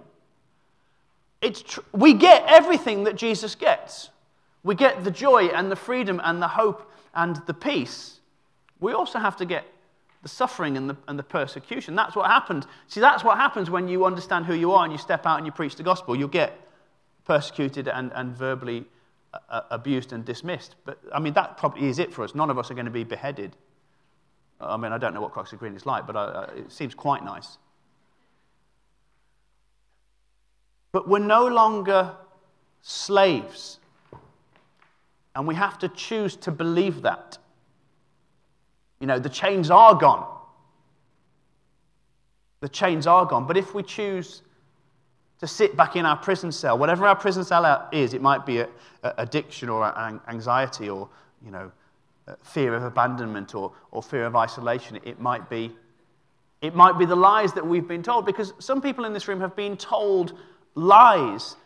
It's 1.41 1.61
tr- 1.61 1.81
we 1.91 2.13
get 2.13 2.43
everything 2.47 3.03
that 3.03 3.15
Jesus 3.15 3.55
gets. 3.55 4.09
We 4.63 4.73
get 4.73 5.03
the 5.03 5.11
joy 5.11 5.45
and 5.45 5.71
the 5.71 5.75
freedom 5.75 6.19
and 6.23 6.41
the 6.41 6.47
hope 6.47 6.91
and 7.13 7.35
the 7.45 7.53
peace. 7.53 8.19
We 8.79 8.93
also 8.93 9.19
have 9.19 9.37
to 9.37 9.45
get 9.45 9.65
the 10.25 10.29
suffering 10.29 10.75
and 10.75 10.89
the, 10.89 10.97
and 11.07 11.19
the 11.19 11.23
persecution. 11.23 11.93
That's 11.93 12.15
what 12.15 12.25
happens. 12.25 12.65
See, 12.87 12.99
that's 12.99 13.23
what 13.23 13.37
happens 13.37 13.69
when 13.69 13.87
you 13.87 14.05
understand 14.05 14.47
who 14.47 14.55
you 14.55 14.71
are 14.71 14.83
and 14.83 14.91
you 14.91 14.97
step 14.97 15.27
out 15.27 15.37
and 15.37 15.45
you 15.45 15.51
preach 15.51 15.75
the 15.75 15.83
gospel. 15.83 16.15
You'll 16.15 16.29
get 16.29 16.59
persecuted 17.25 17.87
and, 17.87 18.11
and 18.15 18.35
verbally 18.35 18.85
uh, 19.51 19.61
abused 19.69 20.13
and 20.13 20.25
dismissed. 20.25 20.77
But 20.83 20.97
I 21.13 21.19
mean, 21.19 21.33
that 21.33 21.57
probably 21.57 21.89
is 21.89 21.99
it 21.99 22.11
for 22.11 22.23
us. 22.23 22.33
None 22.33 22.49
of 22.49 22.57
us 22.57 22.71
are 22.71 22.73
going 22.73 22.87
to 22.87 22.91
be 22.91 23.03
beheaded. 23.03 23.55
I 24.59 24.77
mean, 24.77 24.91
I 24.91 24.97
don't 24.97 25.13
know 25.13 25.21
what 25.21 25.31
Croxley 25.31 25.59
Green 25.59 25.75
is 25.75 25.85
like, 25.85 26.07
but 26.07 26.15
uh, 26.15 26.47
it 26.57 26.71
seems 26.71 26.95
quite 26.95 27.23
nice. 27.23 27.59
But 30.91 31.07
we're 31.07 31.19
no 31.19 31.45
longer 31.45 32.15
slaves. 32.81 33.79
And 35.35 35.45
we 35.45 35.53
have 35.53 35.77
to 35.79 35.87
choose 35.89 36.35
to 36.37 36.49
believe 36.49 37.03
that. 37.03 37.37
You 39.05 39.07
know, 39.07 39.19
the 39.19 39.29
chains 39.29 39.69
are 39.69 39.93
gone. 39.93 40.25
The 42.61 42.69
chains 42.69 43.05
are 43.05 43.23
gone. 43.23 43.45
But 43.45 43.55
if 43.55 43.75
we 43.75 43.83
choose 43.83 44.41
to 45.39 45.45
sit 45.45 45.77
back 45.77 45.95
in 45.95 46.07
our 46.07 46.17
prison 46.17 46.51
cell, 46.51 46.75
whatever 46.75 47.05
our 47.05 47.15
prison 47.15 47.43
cell 47.43 47.87
is, 47.91 48.15
it 48.15 48.21
might 48.23 48.47
be 48.47 48.61
a, 48.61 48.69
a 49.03 49.13
addiction 49.19 49.69
or 49.69 49.85
anxiety 50.27 50.89
or, 50.89 51.07
you 51.45 51.51
know, 51.51 51.71
fear 52.41 52.73
of 52.73 52.83
abandonment 52.83 53.53
or, 53.53 53.71
or 53.91 54.01
fear 54.01 54.25
of 54.25 54.35
isolation. 54.35 54.99
It 55.03 55.19
might 55.19 55.51
be 55.51 55.75
it 56.61 56.73
might 56.73 56.97
be 56.97 57.05
the 57.05 57.15
lies 57.15 57.53
that 57.53 57.67
we've 57.67 57.87
been 57.87 58.01
told, 58.01 58.25
because 58.25 58.53
some 58.57 58.81
people 58.81 59.05
in 59.05 59.13
this 59.13 59.27
room 59.27 59.39
have 59.39 59.55
been 59.55 59.77
told 59.77 60.33
lies 60.73 61.57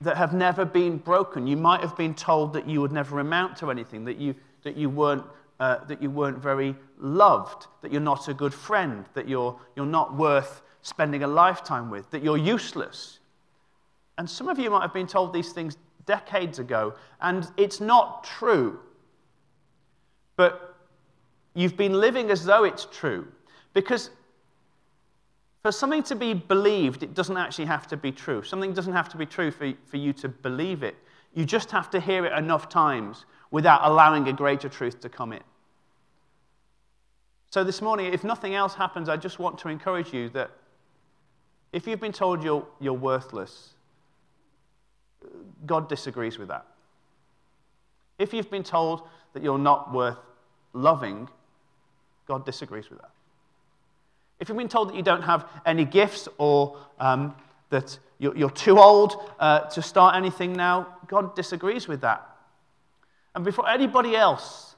that 0.00 0.16
have 0.16 0.32
never 0.32 0.64
been 0.64 0.96
broken. 0.96 1.46
You 1.46 1.56
might 1.56 1.80
have 1.82 1.96
been 1.96 2.12
told 2.12 2.54
that 2.54 2.68
you 2.68 2.80
would 2.80 2.90
never 2.90 3.20
amount 3.20 3.56
to 3.58 3.70
anything, 3.70 4.04
that 4.06 4.16
you, 4.16 4.34
that 4.64 4.76
you, 4.76 4.90
weren't, 4.90 5.22
uh, 5.60 5.84
that 5.86 6.02
you 6.02 6.10
weren't 6.10 6.38
very 6.38 6.74
loved, 6.98 7.66
that 7.82 7.90
you're 7.92 8.00
not 8.00 8.28
a 8.28 8.34
good 8.34 8.52
friend, 8.52 9.06
that 9.14 9.28
you're, 9.28 9.58
you're 9.74 9.86
not 9.86 10.16
worth 10.16 10.62
spending 10.82 11.22
a 11.22 11.26
lifetime 11.26 11.90
with, 11.90 12.10
that 12.10 12.22
you're 12.22 12.36
useless. 12.36 13.18
And 14.18 14.28
some 14.28 14.48
of 14.48 14.58
you 14.58 14.70
might 14.70 14.82
have 14.82 14.94
been 14.94 15.06
told 15.06 15.32
these 15.32 15.52
things 15.52 15.76
decades 16.04 16.58
ago, 16.58 16.94
and 17.20 17.50
it's 17.56 17.80
not 17.80 18.24
true. 18.24 18.78
But 20.36 20.76
you've 21.54 21.76
been 21.76 21.94
living 21.94 22.30
as 22.30 22.44
though 22.44 22.64
it's 22.64 22.86
true. 22.92 23.26
Because 23.72 24.10
for 25.62 25.72
something 25.72 26.02
to 26.04 26.14
be 26.14 26.32
believed, 26.32 27.02
it 27.02 27.14
doesn't 27.14 27.36
actually 27.36 27.64
have 27.64 27.86
to 27.88 27.96
be 27.96 28.12
true. 28.12 28.42
Something 28.42 28.72
doesn't 28.72 28.92
have 28.92 29.08
to 29.10 29.16
be 29.16 29.26
true 29.26 29.50
for, 29.50 29.72
for 29.86 29.96
you 29.96 30.12
to 30.14 30.28
believe 30.28 30.82
it. 30.82 30.96
You 31.34 31.44
just 31.44 31.70
have 31.70 31.90
to 31.90 32.00
hear 32.00 32.24
it 32.24 32.32
enough 32.32 32.68
times 32.68 33.26
without 33.50 33.80
allowing 33.82 34.28
a 34.28 34.32
greater 34.32 34.68
truth 34.68 35.00
to 35.00 35.08
come 35.08 35.32
in. 35.32 35.42
So, 37.50 37.64
this 37.64 37.80
morning, 37.80 38.12
if 38.12 38.24
nothing 38.24 38.54
else 38.54 38.74
happens, 38.74 39.08
I 39.08 39.16
just 39.16 39.38
want 39.38 39.58
to 39.58 39.68
encourage 39.68 40.12
you 40.12 40.28
that 40.30 40.50
if 41.72 41.86
you've 41.86 42.00
been 42.00 42.12
told 42.12 42.42
you're, 42.42 42.66
you're 42.80 42.92
worthless, 42.92 43.74
God 45.64 45.88
disagrees 45.88 46.38
with 46.38 46.48
that. 46.48 46.66
If 48.18 48.32
you've 48.32 48.50
been 48.50 48.62
told 48.62 49.02
that 49.32 49.42
you're 49.42 49.58
not 49.58 49.92
worth 49.92 50.18
loving, 50.72 51.28
God 52.26 52.44
disagrees 52.44 52.90
with 52.90 53.00
that. 53.00 53.10
If 54.38 54.48
you've 54.48 54.58
been 54.58 54.68
told 54.68 54.90
that 54.90 54.96
you 54.96 55.02
don't 55.02 55.22
have 55.22 55.48
any 55.64 55.84
gifts 55.84 56.28
or 56.38 56.78
um, 56.98 57.34
that 57.70 57.98
you're, 58.18 58.36
you're, 58.36 58.50
too 58.50 58.78
old 58.78 59.30
uh, 59.38 59.60
to 59.60 59.82
start 59.82 60.14
anything 60.14 60.52
now, 60.52 60.96
God 61.06 61.34
disagrees 61.34 61.88
with 61.88 62.00
that. 62.02 62.35
And 63.36 63.44
before 63.44 63.68
anybody 63.68 64.16
else 64.16 64.76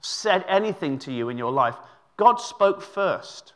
said 0.00 0.44
anything 0.48 0.96
to 1.00 1.12
you 1.12 1.28
in 1.28 1.36
your 1.36 1.50
life, 1.50 1.74
God 2.16 2.36
spoke 2.36 2.80
first. 2.80 3.52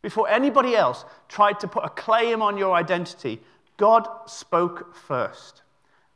Before 0.00 0.28
anybody 0.28 0.76
else 0.76 1.04
tried 1.28 1.58
to 1.60 1.68
put 1.68 1.84
a 1.84 1.88
claim 1.88 2.40
on 2.40 2.56
your 2.56 2.72
identity, 2.72 3.40
God 3.78 4.08
spoke 4.26 4.94
first. 4.94 5.62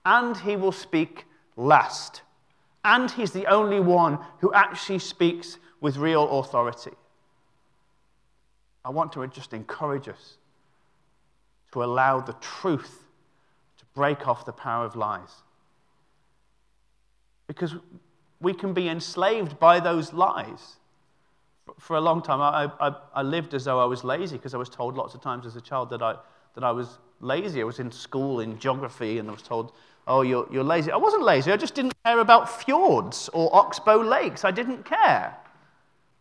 And 0.04 0.36
He 0.36 0.54
will 0.54 0.70
speak 0.70 1.24
last. 1.56 2.22
And 2.84 3.10
He's 3.10 3.32
the 3.32 3.46
only 3.46 3.80
one 3.80 4.20
who 4.38 4.54
actually 4.54 5.00
speaks 5.00 5.58
with 5.80 5.96
real 5.96 6.38
authority. 6.38 6.92
I 8.84 8.90
want 8.90 9.12
to 9.14 9.26
just 9.26 9.52
encourage 9.52 10.08
us 10.08 10.36
to 11.72 11.82
allow 11.82 12.20
the 12.20 12.34
truth 12.34 13.02
to 13.78 13.84
break 13.96 14.28
off 14.28 14.46
the 14.46 14.52
power 14.52 14.84
of 14.84 14.94
lies. 14.94 15.42
Because 17.46 17.74
we 18.40 18.52
can 18.52 18.72
be 18.72 18.88
enslaved 18.88 19.58
by 19.58 19.80
those 19.80 20.12
lies. 20.12 20.76
For 21.78 21.96
a 21.96 22.00
long 22.00 22.22
time, 22.22 22.40
I, 22.40 22.70
I, 22.80 22.94
I 23.14 23.22
lived 23.22 23.54
as 23.54 23.64
though 23.64 23.80
I 23.80 23.84
was 23.84 24.04
lazy 24.04 24.36
because 24.36 24.54
I 24.54 24.58
was 24.58 24.68
told 24.68 24.96
lots 24.96 25.14
of 25.14 25.20
times 25.20 25.46
as 25.46 25.56
a 25.56 25.60
child 25.60 25.90
that 25.90 26.02
I, 26.02 26.16
that 26.54 26.64
I 26.64 26.70
was 26.70 26.98
lazy. 27.20 27.60
I 27.60 27.64
was 27.64 27.80
in 27.80 27.90
school 27.90 28.40
in 28.40 28.58
geography 28.58 29.18
and 29.18 29.28
I 29.28 29.32
was 29.32 29.42
told, 29.42 29.72
oh, 30.06 30.22
you're, 30.22 30.46
you're 30.50 30.64
lazy. 30.64 30.90
I 30.92 30.96
wasn't 30.96 31.22
lazy, 31.22 31.52
I 31.52 31.56
just 31.56 31.74
didn't 31.74 31.94
care 32.04 32.20
about 32.20 32.62
fjords 32.62 33.28
or 33.32 33.54
oxbow 33.54 34.00
lakes. 34.00 34.44
I 34.44 34.50
didn't 34.50 34.84
care. 34.84 35.36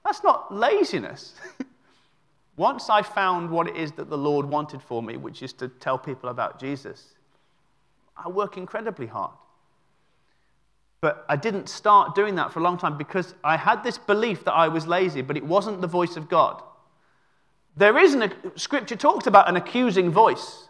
That's 0.03 0.23
not 0.23 0.53
laziness. 0.53 1.35
Once 2.57 2.89
I 2.89 3.01
found 3.01 3.49
what 3.49 3.67
it 3.67 3.75
is 3.75 3.91
that 3.93 4.09
the 4.09 4.17
Lord 4.17 4.45
wanted 4.45 4.81
for 4.81 5.03
me, 5.03 5.17
which 5.17 5.43
is 5.43 5.51
to 5.53 5.67
tell 5.67 5.97
people 5.97 6.29
about 6.29 6.59
Jesus, 6.59 7.15
I 8.15 8.29
work 8.29 8.57
incredibly 8.57 9.07
hard. 9.07 9.33
But 11.05 11.23
I 11.29 11.35
didn't 11.35 11.69
start 11.69 12.15
doing 12.15 12.33
that 12.35 12.51
for 12.51 12.59
a 12.59 12.63
long 12.63 12.79
time 12.79 12.97
because 12.97 13.35
I 13.43 13.57
had 13.57 13.83
this 13.83 13.99
belief 13.99 14.43
that 14.45 14.53
I 14.53 14.69
was 14.69 14.87
lazy, 14.87 15.21
but 15.21 15.37
it 15.37 15.45
wasn't 15.45 15.81
the 15.81 15.87
voice 15.87 16.17
of 16.17 16.27
God. 16.27 16.63
There 17.77 17.95
is 17.99 18.15
an, 18.15 18.33
scripture 18.55 18.95
talks 18.95 19.27
about 19.27 19.47
an 19.47 19.55
accusing 19.55 20.09
voice, 20.09 20.67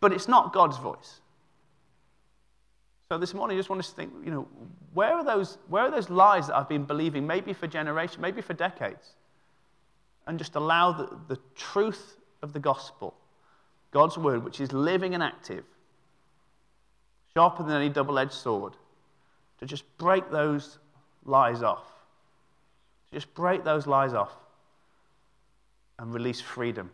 but 0.00 0.12
it's 0.12 0.26
not 0.26 0.52
God's 0.52 0.78
voice. 0.78 1.20
So 3.08 3.18
this 3.18 3.32
morning, 3.32 3.56
I 3.56 3.60
just 3.60 3.70
want 3.70 3.80
to 3.80 3.90
think, 3.92 4.12
you 4.24 4.32
know, 4.32 4.48
where 4.92 5.12
are 5.12 5.24
those, 5.24 5.58
where 5.68 5.84
are 5.84 5.90
those 5.92 6.10
lies 6.10 6.48
that 6.48 6.56
I've 6.56 6.68
been 6.68 6.84
believing, 6.84 7.24
maybe 7.24 7.52
for 7.52 7.68
generations, 7.68 8.18
maybe 8.18 8.40
for 8.40 8.54
decades? 8.54 9.14
and 10.26 10.38
just 10.38 10.54
allow 10.56 10.92
the, 10.92 11.08
the 11.28 11.38
truth 11.56 12.16
of 12.42 12.52
the 12.52 12.58
gospel, 12.58 13.14
God's 13.90 14.16
word, 14.16 14.44
which 14.44 14.60
is 14.60 14.72
living 14.72 15.14
and 15.14 15.22
active, 15.22 15.64
sharper 17.34 17.62
than 17.62 17.72
any 17.72 17.88
double 17.88 18.18
edged 18.18 18.32
sword, 18.32 18.74
to 19.60 19.66
just 19.66 19.84
break 19.98 20.30
those 20.30 20.78
lies 21.24 21.62
off. 21.62 21.84
Just 23.12 23.32
break 23.34 23.64
those 23.64 23.86
lies 23.86 24.14
off 24.14 24.32
and 25.98 26.12
release 26.14 26.40
freedom. 26.40 26.90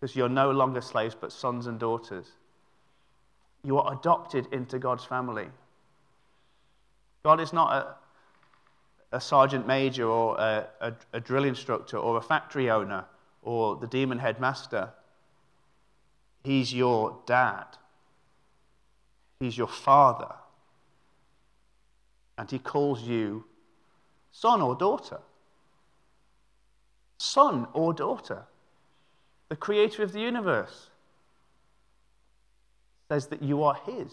Because 0.00 0.14
you're 0.14 0.28
no 0.28 0.50
longer 0.50 0.80
slaves, 0.80 1.16
but 1.18 1.32
sons 1.32 1.66
and 1.66 1.78
daughters. 1.78 2.26
You 3.64 3.78
are 3.78 3.92
adopted 3.92 4.46
into 4.52 4.78
God's 4.78 5.04
family. 5.04 5.46
God 7.22 7.40
is 7.40 7.52
not 7.52 7.72
a, 9.12 9.16
a 9.16 9.20
sergeant 9.20 9.66
major 9.66 10.06
or 10.06 10.36
a, 10.38 10.66
a, 10.80 10.92
a 11.12 11.20
drill 11.20 11.44
instructor 11.44 11.96
or 11.96 12.16
a 12.16 12.22
factory 12.22 12.70
owner 12.70 13.04
or 13.42 13.76
the 13.76 13.86
demon 13.86 14.18
headmaster. 14.18 14.90
He's 16.44 16.74
your 16.74 17.18
dad. 17.26 17.66
He's 19.40 19.56
your 19.56 19.68
father. 19.68 20.34
And 22.38 22.50
he 22.50 22.58
calls 22.58 23.02
you 23.02 23.44
son 24.32 24.62
or 24.62 24.74
daughter. 24.74 25.20
Son 27.18 27.66
or 27.72 27.92
daughter. 27.92 28.44
The 29.48 29.56
creator 29.56 30.02
of 30.02 30.12
the 30.12 30.20
universe 30.20 30.90
says 33.08 33.26
that 33.26 33.42
you 33.42 33.62
are 33.62 33.76
his. 33.86 34.08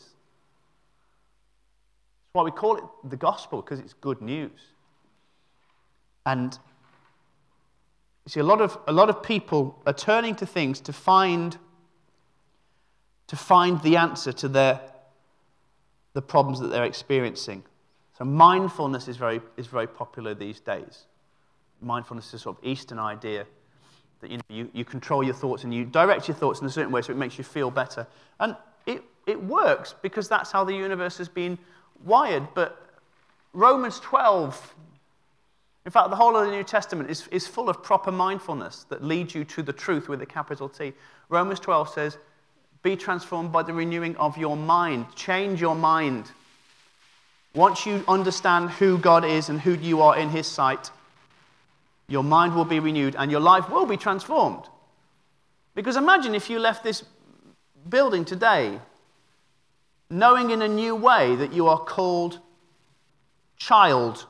That's 2.29 2.33
why 2.33 2.43
we 2.43 2.51
call 2.51 2.75
it 2.75 2.83
the 3.09 3.15
gospel, 3.15 3.61
because 3.61 3.79
it's 3.79 3.93
good 3.93 4.21
news. 4.21 4.59
And 6.25 6.59
you 8.25 8.29
see, 8.29 8.39
a 8.41 8.43
lot 8.43 8.61
of, 8.61 8.77
a 8.87 8.91
lot 8.91 9.09
of 9.09 9.23
people 9.23 9.81
are 9.87 9.93
turning 9.93 10.35
to 10.35 10.45
things 10.45 10.81
to 10.81 10.93
find, 10.93 11.57
to 13.27 13.35
find 13.35 13.81
the 13.81 13.95
answer 13.95 14.31
to 14.33 14.47
their, 14.47 14.81
the 16.13 16.21
problems 16.21 16.59
that 16.59 16.67
they're 16.67 16.83
experiencing. 16.83 17.63
So 18.19 18.25
mindfulness 18.25 19.07
is 19.07 19.17
very, 19.17 19.41
is 19.57 19.65
very 19.65 19.87
popular 19.87 20.35
these 20.35 20.59
days. 20.59 21.05
Mindfulness 21.81 22.27
is 22.27 22.33
a 22.35 22.39
sort 22.39 22.57
of 22.57 22.63
Eastern 22.63 22.99
idea 22.99 23.45
that 24.19 24.29
you, 24.29 24.37
know, 24.37 24.43
you, 24.49 24.69
you 24.73 24.85
control 24.85 25.23
your 25.23 25.33
thoughts 25.33 25.63
and 25.63 25.73
you 25.73 25.85
direct 25.85 26.27
your 26.27 26.35
thoughts 26.35 26.59
in 26.59 26.67
a 26.67 26.69
certain 26.69 26.91
way 26.91 27.01
so 27.01 27.13
it 27.13 27.17
makes 27.17 27.37
you 27.37 27.43
feel 27.43 27.71
better. 27.71 28.05
And 28.39 28.55
it, 28.85 29.01
it 29.25 29.41
works 29.41 29.95
because 30.01 30.27
that's 30.27 30.51
how 30.51 30.65
the 30.65 30.73
universe 30.73 31.17
has 31.17 31.29
been 31.29 31.57
wired. 32.03 32.47
But 32.53 32.77
Romans 33.53 33.99
12 34.01 34.75
in 35.85 35.91
fact, 35.91 36.11
the 36.11 36.15
whole 36.15 36.35
of 36.35 36.45
the 36.45 36.51
New 36.51 36.63
Testament 36.63 37.09
is, 37.09 37.27
is 37.29 37.47
full 37.47 37.69
of 37.69 37.81
proper 37.81 38.11
mindfulness 38.11 38.85
that 38.89 39.03
leads 39.03 39.33
you 39.33 39.43
to 39.45 39.63
the 39.63 39.73
truth 39.73 40.07
with 40.07 40.21
a 40.21 40.25
capital 40.25 40.69
T. 40.69 40.93
Romans 41.29 41.59
12 41.59 41.89
says, 41.89 42.17
Be 42.83 42.95
transformed 42.95 43.51
by 43.51 43.63
the 43.63 43.73
renewing 43.73 44.15
of 44.17 44.37
your 44.37 44.55
mind. 44.55 45.07
Change 45.15 45.59
your 45.59 45.75
mind. 45.75 46.29
Once 47.55 47.85
you 47.85 48.03
understand 48.07 48.69
who 48.71 48.97
God 48.97 49.25
is 49.25 49.49
and 49.49 49.59
who 49.59 49.73
you 49.73 50.01
are 50.01 50.17
in 50.17 50.29
His 50.29 50.47
sight, 50.47 50.91
your 52.07 52.23
mind 52.23 52.55
will 52.55 52.65
be 52.65 52.79
renewed 52.79 53.15
and 53.17 53.31
your 53.31 53.39
life 53.39 53.69
will 53.69 53.85
be 53.85 53.97
transformed. 53.97 54.63
Because 55.75 55.95
imagine 55.95 56.35
if 56.35 56.49
you 56.49 56.59
left 56.59 56.83
this 56.83 57.03
building 57.89 58.25
today 58.25 58.79
knowing 60.09 60.49
in 60.49 60.61
a 60.61 60.67
new 60.67 60.95
way 60.95 61.35
that 61.35 61.53
you 61.53 61.67
are 61.67 61.79
called 61.79 62.39
child 63.57 64.25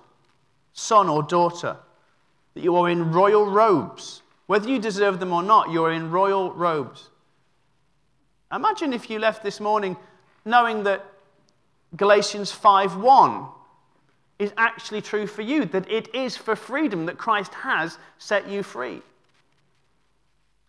son 0.74 1.08
or 1.08 1.24
daughter, 1.24 1.78
that 2.54 2.64
you 2.64 2.76
are 2.76 2.90
in 2.90 3.12
royal 3.12 3.46
robes. 3.46 4.22
Whether 4.48 4.70
you 4.70 4.80
deserve 4.80 5.20
them 5.20 5.32
or 5.32 5.44
not, 5.44 5.72
you 5.72 5.84
are 5.84 5.92
in 5.92 6.12
royal 6.12 6.52
robes. 6.52 7.10
Imagine 8.52 8.94
if 8.94 9.10
you 9.10 9.20
left 9.20 9.44
this 9.44 9.60
morning 9.60 9.96
knowing 10.46 10.84
that 10.84 11.06
Galatians 11.96 12.52
5:1 12.52 13.50
is 14.38 14.54
actually 14.58 15.02
true 15.02 15.28
for 15.28 15.42
you, 15.42 15.66
that 15.66 15.90
it 15.92 16.14
is 16.16 16.38
for 16.38 16.56
freedom 16.56 17.06
that 17.08 17.18
Christ 17.18 17.54
has 17.56 17.98
set 18.18 18.48
you 18.48 18.64
free. 18.64 19.02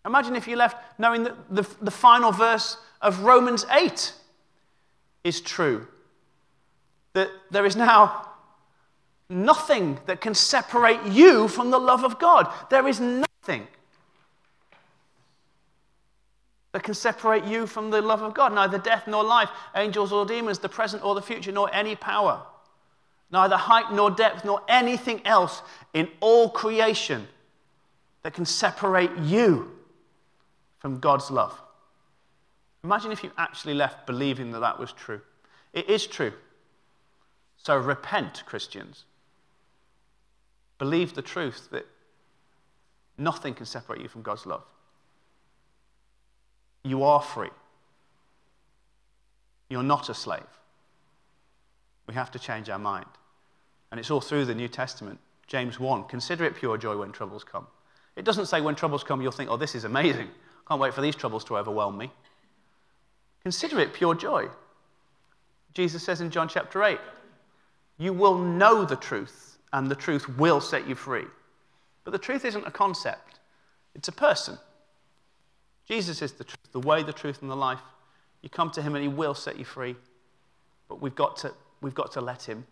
Imagine 0.05 0.35
if 0.35 0.49
you 0.49 0.57
left 0.57 0.77
knowing 0.99 1.25
that 1.25 1.37
the, 1.55 1.69
the 1.83 1.91
final 1.91 2.33
verse 2.33 2.79
of 3.01 3.21
Romans 3.21 3.65
8 3.71 4.13
is 5.25 5.41
true, 5.41 5.87
that 7.13 7.31
there 7.51 7.67
is 7.67 7.77
now 7.77 8.29
nothing 9.29 9.99
that 10.07 10.21
can 10.21 10.35
separate 10.35 11.05
you 11.05 11.47
from 11.47 11.71
the 11.71 11.79
love 11.79 12.03
of 12.03 12.19
God. 12.19 12.53
There 12.71 12.89
is 12.89 12.99
nothing 12.99 13.69
that 16.73 16.83
can 16.83 16.95
separate 16.95 17.45
you 17.45 17.67
from 17.67 17.91
the 17.91 18.01
love 18.01 18.23
of 18.23 18.35
God. 18.35 18.53
Neither 18.53 18.79
death 18.79 19.07
nor 19.07 19.25
life, 19.25 19.49
angels 19.75 20.13
or 20.13 20.25
demons, 20.25 20.59
the 20.59 20.69
present 20.69 21.05
or 21.05 21.15
the 21.15 21.23
future, 21.23 21.53
nor 21.53 21.73
any 21.75 21.97
power. 21.97 22.43
Neither 23.33 23.57
height 23.57 23.93
nor 23.93 24.11
depth 24.11 24.45
nor 24.45 24.63
anything 24.69 25.25
else 25.27 25.63
in 25.95 26.09
all 26.21 26.51
creation 26.51 27.27
that 28.23 28.35
can 28.35 28.45
separate 28.45 29.17
you 29.19 29.71
from 30.79 30.99
God's 30.99 31.31
love. 31.31 31.59
Imagine 32.85 33.13
if 33.13 33.23
you 33.23 33.31
actually 33.37 33.75
left 33.75 34.07
believing 34.07 34.53
that 34.53 34.61
that 34.61 34.79
was 34.79 34.93
true. 34.93 35.21
It 35.73 35.89
is 35.89 36.07
true. 36.07 36.33
So 37.57 37.77
repent, 37.77 38.43
Christians. 38.47 39.05
Believe 40.79 41.15
the 41.15 41.23
truth 41.23 41.69
that 41.73 41.87
nothing 43.19 43.55
can 43.55 43.67
separate 43.67 44.01
you 44.01 44.09
from 44.09 44.23
God's 44.23 44.47
love. 44.47 44.63
You 46.83 47.05
are 47.05 47.21
free. 47.21 47.51
You're 49.69 49.83
not 49.83 50.09
a 50.09 50.15
slave. 50.15 50.43
We 52.07 52.15
have 52.15 52.31
to 52.33 52.39
change 52.39 52.69
our 52.69 52.79
mind. 52.79 53.07
And 53.91 54.01
it's 54.01 54.11
all 54.11 54.21
through 54.21 54.47
the 54.47 54.55
New 54.55 54.69
Testament. 54.69 55.19
James 55.47 55.79
1 55.79 56.05
Consider 56.05 56.45
it 56.45 56.57
pure 56.57 56.79
joy 56.79 56.97
when 56.97 57.13
troubles 57.13 57.45
come. 57.45 57.67
It 58.17 58.25
doesn't 58.25 58.47
say 58.47 58.61
when 58.61 58.75
troubles 58.75 59.05
come, 59.05 59.23
you'll 59.23 59.33
think, 59.33 59.51
oh, 59.51 59.57
this 59.57 59.75
is 59.75 59.85
amazing. 59.85 60.29
Can't 60.67 60.81
wait 60.81 60.95
for 60.95 61.01
these 61.01 61.17
troubles 61.17 61.45
to 61.45 61.57
overwhelm 61.57 61.97
me. 61.97 62.11
Consider 63.43 63.81
it 63.81 63.95
pure 63.95 64.15
joy. 64.15 64.49
Jesus 65.75 66.03
says 66.03 66.21
in 66.21 66.31
John 66.31 66.49
chapter 66.49 66.83
8, 66.83 66.99
you 67.99 68.13
will 68.13 68.39
know 68.39 68.85
the 68.85 68.97
truth, 68.97 69.59
and 69.73 69.91
the 69.91 69.95
truth 69.95 70.29
will 70.39 70.61
set 70.61 70.89
you 70.89 70.95
free. 70.95 71.27
But 72.05 72.13
the 72.13 72.19
truth 72.19 72.45
isn't 72.45 72.67
a 72.67 72.71
concept, 72.71 73.41
it's 73.95 74.09
a 74.09 74.13
person. 74.13 74.59
Jesus 75.91 76.23
is 76.23 76.31
the 76.31 76.45
truth, 76.45 76.71
the 76.71 76.79
way, 76.79 77.03
the 77.03 77.13
truth, 77.13 77.43
and 77.43 77.51
the 77.51 77.57
life. 77.57 77.81
You 78.43 78.49
come 78.49 78.71
to 78.71 78.83
him 78.83 78.95
and 78.95 79.03
he 79.03 79.09
will 79.09 79.35
set 79.35 79.59
you 79.59 79.65
free. 79.65 79.97
But 80.89 81.03
we've 81.03 81.17
got 81.17 81.39
to, 81.39 81.53
we've 81.81 81.97
got 81.97 82.13
to 82.13 82.21
let 82.21 82.45
him. 82.45 82.65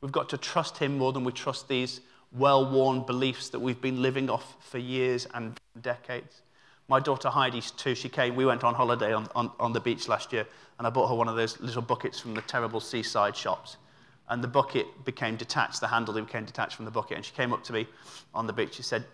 We've 0.00 0.12
got 0.12 0.28
to 0.28 0.38
trust 0.38 0.78
him 0.78 0.98
more 0.98 1.12
than 1.12 1.24
we 1.24 1.32
trust 1.32 1.66
these 1.66 2.00
well 2.30 2.70
worn 2.70 3.02
beliefs 3.02 3.48
that 3.48 3.58
we've 3.58 3.80
been 3.80 4.02
living 4.02 4.30
off 4.30 4.54
for 4.60 4.78
years 4.78 5.26
and 5.34 5.58
decades. 5.82 6.42
My 6.86 7.00
daughter 7.00 7.28
Heidi, 7.28 7.60
too, 7.60 7.96
she 7.96 8.08
came. 8.08 8.36
We 8.36 8.46
went 8.46 8.62
on 8.62 8.74
holiday 8.74 9.12
on, 9.12 9.26
on, 9.34 9.50
on 9.58 9.72
the 9.72 9.80
beach 9.80 10.06
last 10.06 10.32
year, 10.32 10.46
and 10.78 10.86
I 10.86 10.90
bought 10.90 11.08
her 11.08 11.14
one 11.16 11.26
of 11.26 11.34
those 11.34 11.58
little 11.58 11.82
buckets 11.82 12.20
from 12.20 12.34
the 12.34 12.42
terrible 12.42 12.78
seaside 12.78 13.36
shops. 13.36 13.78
And 14.28 14.44
the 14.44 14.48
bucket 14.48 14.86
became 15.04 15.34
detached, 15.34 15.80
the 15.80 15.88
handle 15.88 16.14
became 16.14 16.44
detached 16.44 16.76
from 16.76 16.84
the 16.84 16.92
bucket. 16.92 17.16
And 17.16 17.26
she 17.26 17.34
came 17.34 17.52
up 17.52 17.64
to 17.64 17.72
me 17.72 17.88
on 18.32 18.46
the 18.46 18.52
beach. 18.52 18.74
She 18.74 18.84
said, 18.84 19.04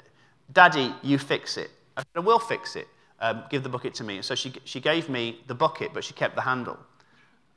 Daddy, 0.53 0.93
you 1.03 1.17
fix 1.17 1.57
it. 1.57 1.71
I 1.97 2.01
said, 2.01 2.07
I 2.17 2.21
will 2.21 2.39
fix 2.39 2.77
it. 2.77 2.89
Um, 3.21 3.45
give 3.51 3.63
the 3.63 3.69
bucket 3.69 3.95
to 3.95 4.05
me. 4.05 4.17
And 4.17 4.25
so 4.25 4.35
she, 4.35 4.53
she 4.65 4.81
gave 4.81 5.09
me 5.09 5.41
the 5.47 5.55
bucket, 5.55 5.93
but 5.95 6.03
she 6.03 6.13
kept 6.13 6.35
the 6.35 6.41
handle. 6.41 6.79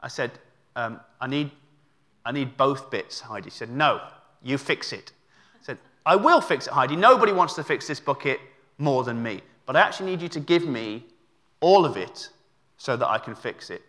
I 0.02 0.08
said, 0.08 0.32
um, 0.76 1.00
I, 1.20 1.28
need, 1.28 1.52
I 2.24 2.32
need 2.32 2.58
both 2.58 2.92
bits, 2.92 3.20
Heidi. 3.20 3.50
She 3.50 3.58
said, 3.58 3.72
No, 3.72 4.02
you 4.44 4.58
fix 4.58 4.94
it. 4.94 5.12
I 5.60 5.64
said, 5.64 5.78
I 6.06 6.16
will 6.16 6.42
fix 6.42 6.68
it, 6.68 6.74
Heidi. 6.74 6.96
Nobody 6.96 7.32
wants 7.32 7.56
to 7.56 7.64
fix 7.64 7.88
this 7.88 8.00
bucket 8.00 8.40
more 8.78 9.04
than 9.04 9.24
me. 9.24 9.42
But 9.66 9.76
I 9.76 9.80
actually 9.80 10.12
need 10.12 10.22
you 10.22 10.30
to 10.30 10.40
give 10.40 10.68
me 10.68 11.06
all 11.62 11.86
of 11.86 11.98
it 11.98 12.30
so 12.78 12.96
that 12.96 13.08
I 13.08 13.18
can 13.18 13.34
fix 13.34 13.70
it. 13.70 13.82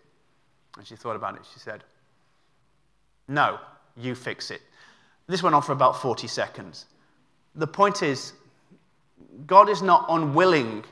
And 0.79 0.87
she 0.87 0.97
thought 0.97 1.17
about 1.17 1.37
it. 1.37 1.43
She 1.53 1.59
said, 1.61 1.85
No, 3.29 3.59
you 3.97 4.15
fix 4.15 4.51
it. 4.51 4.63
This 5.27 5.43
went 5.43 5.55
on 5.55 5.63
for 5.63 5.73
about 5.73 6.01
40 6.01 6.29
seconds. 6.29 6.87
The 7.55 7.67
point 7.67 8.03
is, 8.03 8.33
God 9.47 9.69
is 9.69 9.83
not 9.83 10.07
unwilling 10.09 10.85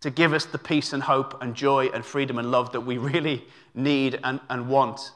to 0.00 0.10
give 0.10 0.32
us 0.32 0.44
the 0.44 0.58
peace 0.58 0.92
and 0.92 1.02
hope 1.02 1.42
and 1.42 1.54
joy 1.54 1.86
and 1.86 2.04
freedom 2.04 2.38
and 2.38 2.50
love 2.50 2.72
that 2.72 2.82
we 2.82 2.98
really 2.98 3.44
need 3.74 4.20
and, 4.22 4.40
and 4.48 4.68
want. 4.68 5.12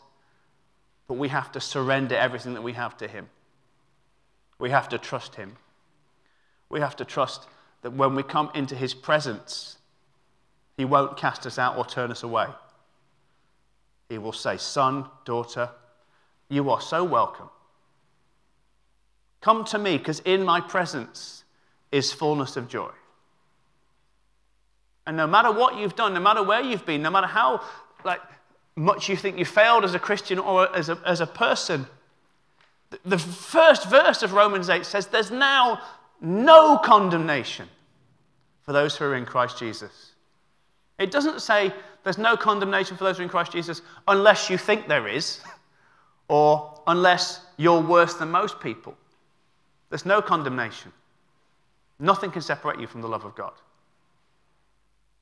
But 1.07 1.15
we 1.15 1.29
have 1.29 1.53
to 1.53 1.61
surrender 1.61 2.17
everything 2.17 2.55
that 2.55 2.63
we 2.63 2.73
have 2.73 2.97
to 2.99 3.09
Him. 3.09 3.29
We 4.59 4.71
have 4.71 4.89
to 4.91 4.99
trust 4.99 5.37
Him. 5.37 5.57
We 6.69 6.81
have 6.81 6.97
to 6.97 7.05
trust 7.05 7.47
that 7.83 7.93
when 7.93 8.15
we 8.15 8.23
come 8.23 8.51
into 8.55 8.75
his 8.75 8.95
presence, 8.95 9.77
he 10.77 10.85
won't 10.85 11.17
cast 11.17 11.47
us 11.47 11.59
out 11.59 11.77
or 11.77 11.85
turn 11.85 12.11
us 12.11 12.23
away. 12.23 12.47
He 14.09 14.19
will 14.19 14.33
say, 14.33 14.57
Son, 14.57 15.07
daughter, 15.25 15.69
you 16.49 16.71
are 16.71 16.81
so 16.81 17.05
welcome. 17.05 17.51
Come 19.43 19.65
to 19.67 19.79
me, 19.79 19.99
because 19.99 20.21
in 20.21 20.45
my 20.45 20.61
presence 20.61 21.45
is 21.91 22.13
fullness 22.13 22.57
of 22.57 22.69
joy. 22.69 22.91
And 25.07 25.17
no 25.17 25.27
matter 25.27 25.51
what 25.53 25.77
you've 25.77 25.97
done, 25.97 26.15
no 26.15 26.21
matter 26.21 26.43
where 26.43 26.63
you've 26.63 26.87
been, 26.87 27.03
no 27.03 27.11
matter 27.11 27.27
how 27.27 27.61
like, 28.05 28.21
much 28.77 29.09
you 29.09 29.17
think 29.17 29.39
you 29.39 29.45
failed 29.45 29.85
as 29.85 29.95
a 29.95 29.99
Christian 29.99 30.39
or 30.39 30.75
as 30.75 30.89
a, 30.89 30.99
as 31.05 31.21
a 31.21 31.27
person, 31.27 31.87
the 33.05 33.19
first 33.19 33.91
verse 33.91 34.23
of 34.23 34.33
Romans 34.33 34.71
8 34.71 34.87
says, 34.87 35.09
There's 35.09 35.31
now 35.31 35.81
no 36.21 36.79
condemnation 36.79 37.69
for 38.63 38.73
those 38.73 38.97
who 38.97 39.05
are 39.07 39.17
in 39.17 39.27
Christ 39.27 39.59
Jesus. 39.59 40.13
It 40.99 41.11
doesn't 41.11 41.41
say 41.41 41.73
there's 42.05 42.19
no 42.19 42.37
condemnation 42.37 42.97
for 42.97 43.05
those 43.05 43.17
who 43.17 43.23
are 43.23 43.25
in 43.25 43.31
Christ 43.31 43.51
Jesus 43.51 43.83
unless 44.07 44.49
you 44.49 44.57
think 44.57 44.87
there 44.87 45.09
is, 45.09 45.41
or 46.29 46.81
unless 46.87 47.41
you're 47.57 47.81
worse 47.81 48.15
than 48.15 48.31
most 48.31 48.61
people. 48.61 48.97
There's 49.93 50.07
no 50.07 50.23
condemnation. 50.23 50.91
Nothing 51.99 52.31
can 52.31 52.41
separate 52.41 52.81
you 52.81 52.87
from 52.87 53.03
the 53.03 53.09
love 53.09 53.27
of 53.27 53.35
God. 53.35 53.53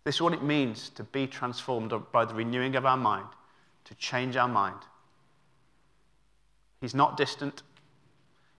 This 0.05 0.15
is 0.15 0.23
what 0.23 0.33
it 0.33 0.45
means 0.45 0.91
to 0.91 1.03
be 1.03 1.27
transformed 1.27 1.93
by 2.13 2.25
the 2.25 2.35
renewing 2.35 2.77
of 2.77 2.87
our 2.87 2.97
mind, 2.97 3.27
to 3.87 3.97
change 3.97 4.37
our 4.37 4.47
mind. 4.47 4.79
He's 6.81 6.95
not 6.95 7.17
distant. 7.17 7.65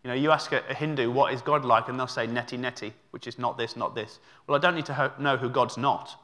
You 0.03 0.09
know, 0.09 0.13
you 0.13 0.31
ask 0.31 0.51
a, 0.51 0.61
a, 0.67 0.73
Hindu, 0.73 1.09
what 1.09 1.33
is 1.33 1.41
God 1.41 1.63
like? 1.63 1.87
And 1.87 1.97
they'll 1.97 2.07
say, 2.07 2.27
neti 2.27 2.59
neti, 2.59 2.91
which 3.11 3.25
is 3.25 3.39
not 3.39 3.57
this, 3.57 3.77
not 3.77 3.95
this. 3.95 4.19
Well, 4.47 4.57
I 4.57 4.59
don't 4.59 4.75
need 4.75 4.87
to 4.87 4.93
ho- 4.93 5.13
know 5.17 5.37
who 5.37 5.47
God's 5.47 5.77
not. 5.77 6.21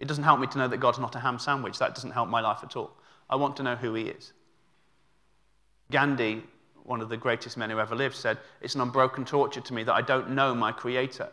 It 0.00 0.08
doesn't 0.08 0.24
help 0.24 0.40
me 0.40 0.46
to 0.46 0.56
know 0.56 0.68
that 0.68 0.78
God's 0.78 0.98
not 0.98 1.14
a 1.14 1.18
ham 1.18 1.38
sandwich. 1.38 1.78
That 1.78 1.94
doesn't 1.94 2.12
help 2.12 2.30
my 2.30 2.40
life 2.40 2.60
at 2.62 2.74
all. 2.74 2.92
I 3.28 3.36
want 3.36 3.54
to 3.58 3.62
know 3.62 3.76
who 3.76 3.92
he 3.92 4.04
is. 4.04 4.32
Gandhi, 5.90 6.42
one 6.88 7.00
of 7.00 7.08
the 7.08 7.16
greatest 7.16 7.56
men 7.56 7.70
who 7.70 7.78
ever 7.78 7.94
lived, 7.94 8.16
said, 8.16 8.38
It's 8.60 8.74
an 8.74 8.80
unbroken 8.80 9.24
torture 9.24 9.60
to 9.60 9.74
me 9.74 9.82
that 9.84 9.94
I 9.94 10.02
don't 10.02 10.30
know 10.30 10.54
my 10.54 10.72
creator. 10.72 11.28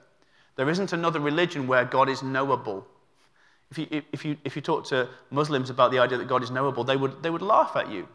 There 0.55 0.69
isn't 0.69 0.93
another 0.93 1.19
religion 1.19 1.67
where 1.67 1.85
God 1.85 2.09
is 2.09 2.21
knowable. 2.21 2.85
If 3.71 3.77
you, 3.77 4.03
if, 4.11 4.23
you, 4.23 4.37
if 4.43 4.55
you 4.55 4.61
talk 4.61 4.85
to 4.85 5.09
Muslims 5.31 5.69
about 5.69 5.91
the 5.91 5.99
idea 5.99 6.17
that 6.17 6.27
God 6.27 6.43
is 6.43 6.51
knowable, 6.51 6.83
they 6.83 6.97
would, 6.97 7.23
they 7.23 7.29
would 7.29 7.41
laugh 7.41 7.75
at 7.75 7.89
you. 7.89 8.07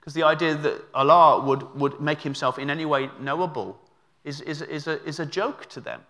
Because 0.00 0.14
the 0.14 0.24
idea 0.24 0.54
that 0.54 0.82
Allah 0.92 1.44
would, 1.44 1.74
would 1.76 2.00
make 2.00 2.20
himself 2.20 2.58
in 2.58 2.68
any 2.68 2.84
way 2.84 3.08
knowable 3.20 3.78
is, 4.24 4.40
is, 4.40 4.62
is, 4.62 4.86
a, 4.86 5.02
is 5.04 5.20
a 5.20 5.26
joke 5.26 5.68
to 5.70 5.80
them. 5.80 6.02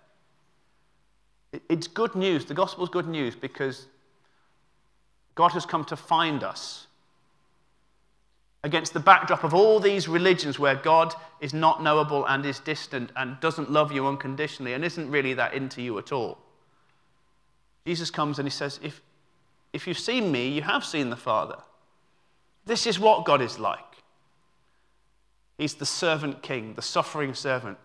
It's 1.68 1.86
good 1.86 2.14
news. 2.14 2.46
The 2.46 2.54
gospel 2.54 2.84
is 2.84 2.90
good 2.90 3.06
news 3.06 3.34
because 3.34 3.86
God 5.34 5.52
has 5.52 5.66
come 5.66 5.84
to 5.86 5.96
find 5.96 6.42
us. 6.42 6.86
Against 8.64 8.94
the 8.94 9.00
backdrop 9.00 9.42
of 9.42 9.54
all 9.54 9.80
these 9.80 10.06
religions 10.06 10.58
where 10.58 10.76
God 10.76 11.14
is 11.40 11.52
not 11.52 11.82
knowable 11.82 12.24
and 12.26 12.46
is 12.46 12.60
distant 12.60 13.10
and 13.16 13.40
doesn't 13.40 13.70
love 13.72 13.90
you 13.90 14.06
unconditionally 14.06 14.72
and 14.72 14.84
isn't 14.84 15.10
really 15.10 15.34
that 15.34 15.54
into 15.54 15.82
you 15.82 15.98
at 15.98 16.12
all. 16.12 16.38
Jesus 17.84 18.10
comes 18.10 18.38
and 18.38 18.46
he 18.46 18.50
says, 18.50 18.78
If, 18.82 19.02
if 19.72 19.86
you've 19.86 19.98
seen 19.98 20.30
me, 20.30 20.48
you 20.48 20.62
have 20.62 20.84
seen 20.84 21.10
the 21.10 21.16
Father. 21.16 21.58
This 22.64 22.86
is 22.86 23.00
what 23.00 23.24
God 23.24 23.42
is 23.42 23.58
like. 23.58 23.78
He's 25.58 25.74
the 25.74 25.86
servant 25.86 26.42
king, 26.42 26.74
the 26.74 26.82
suffering 26.82 27.34
servant 27.34 27.78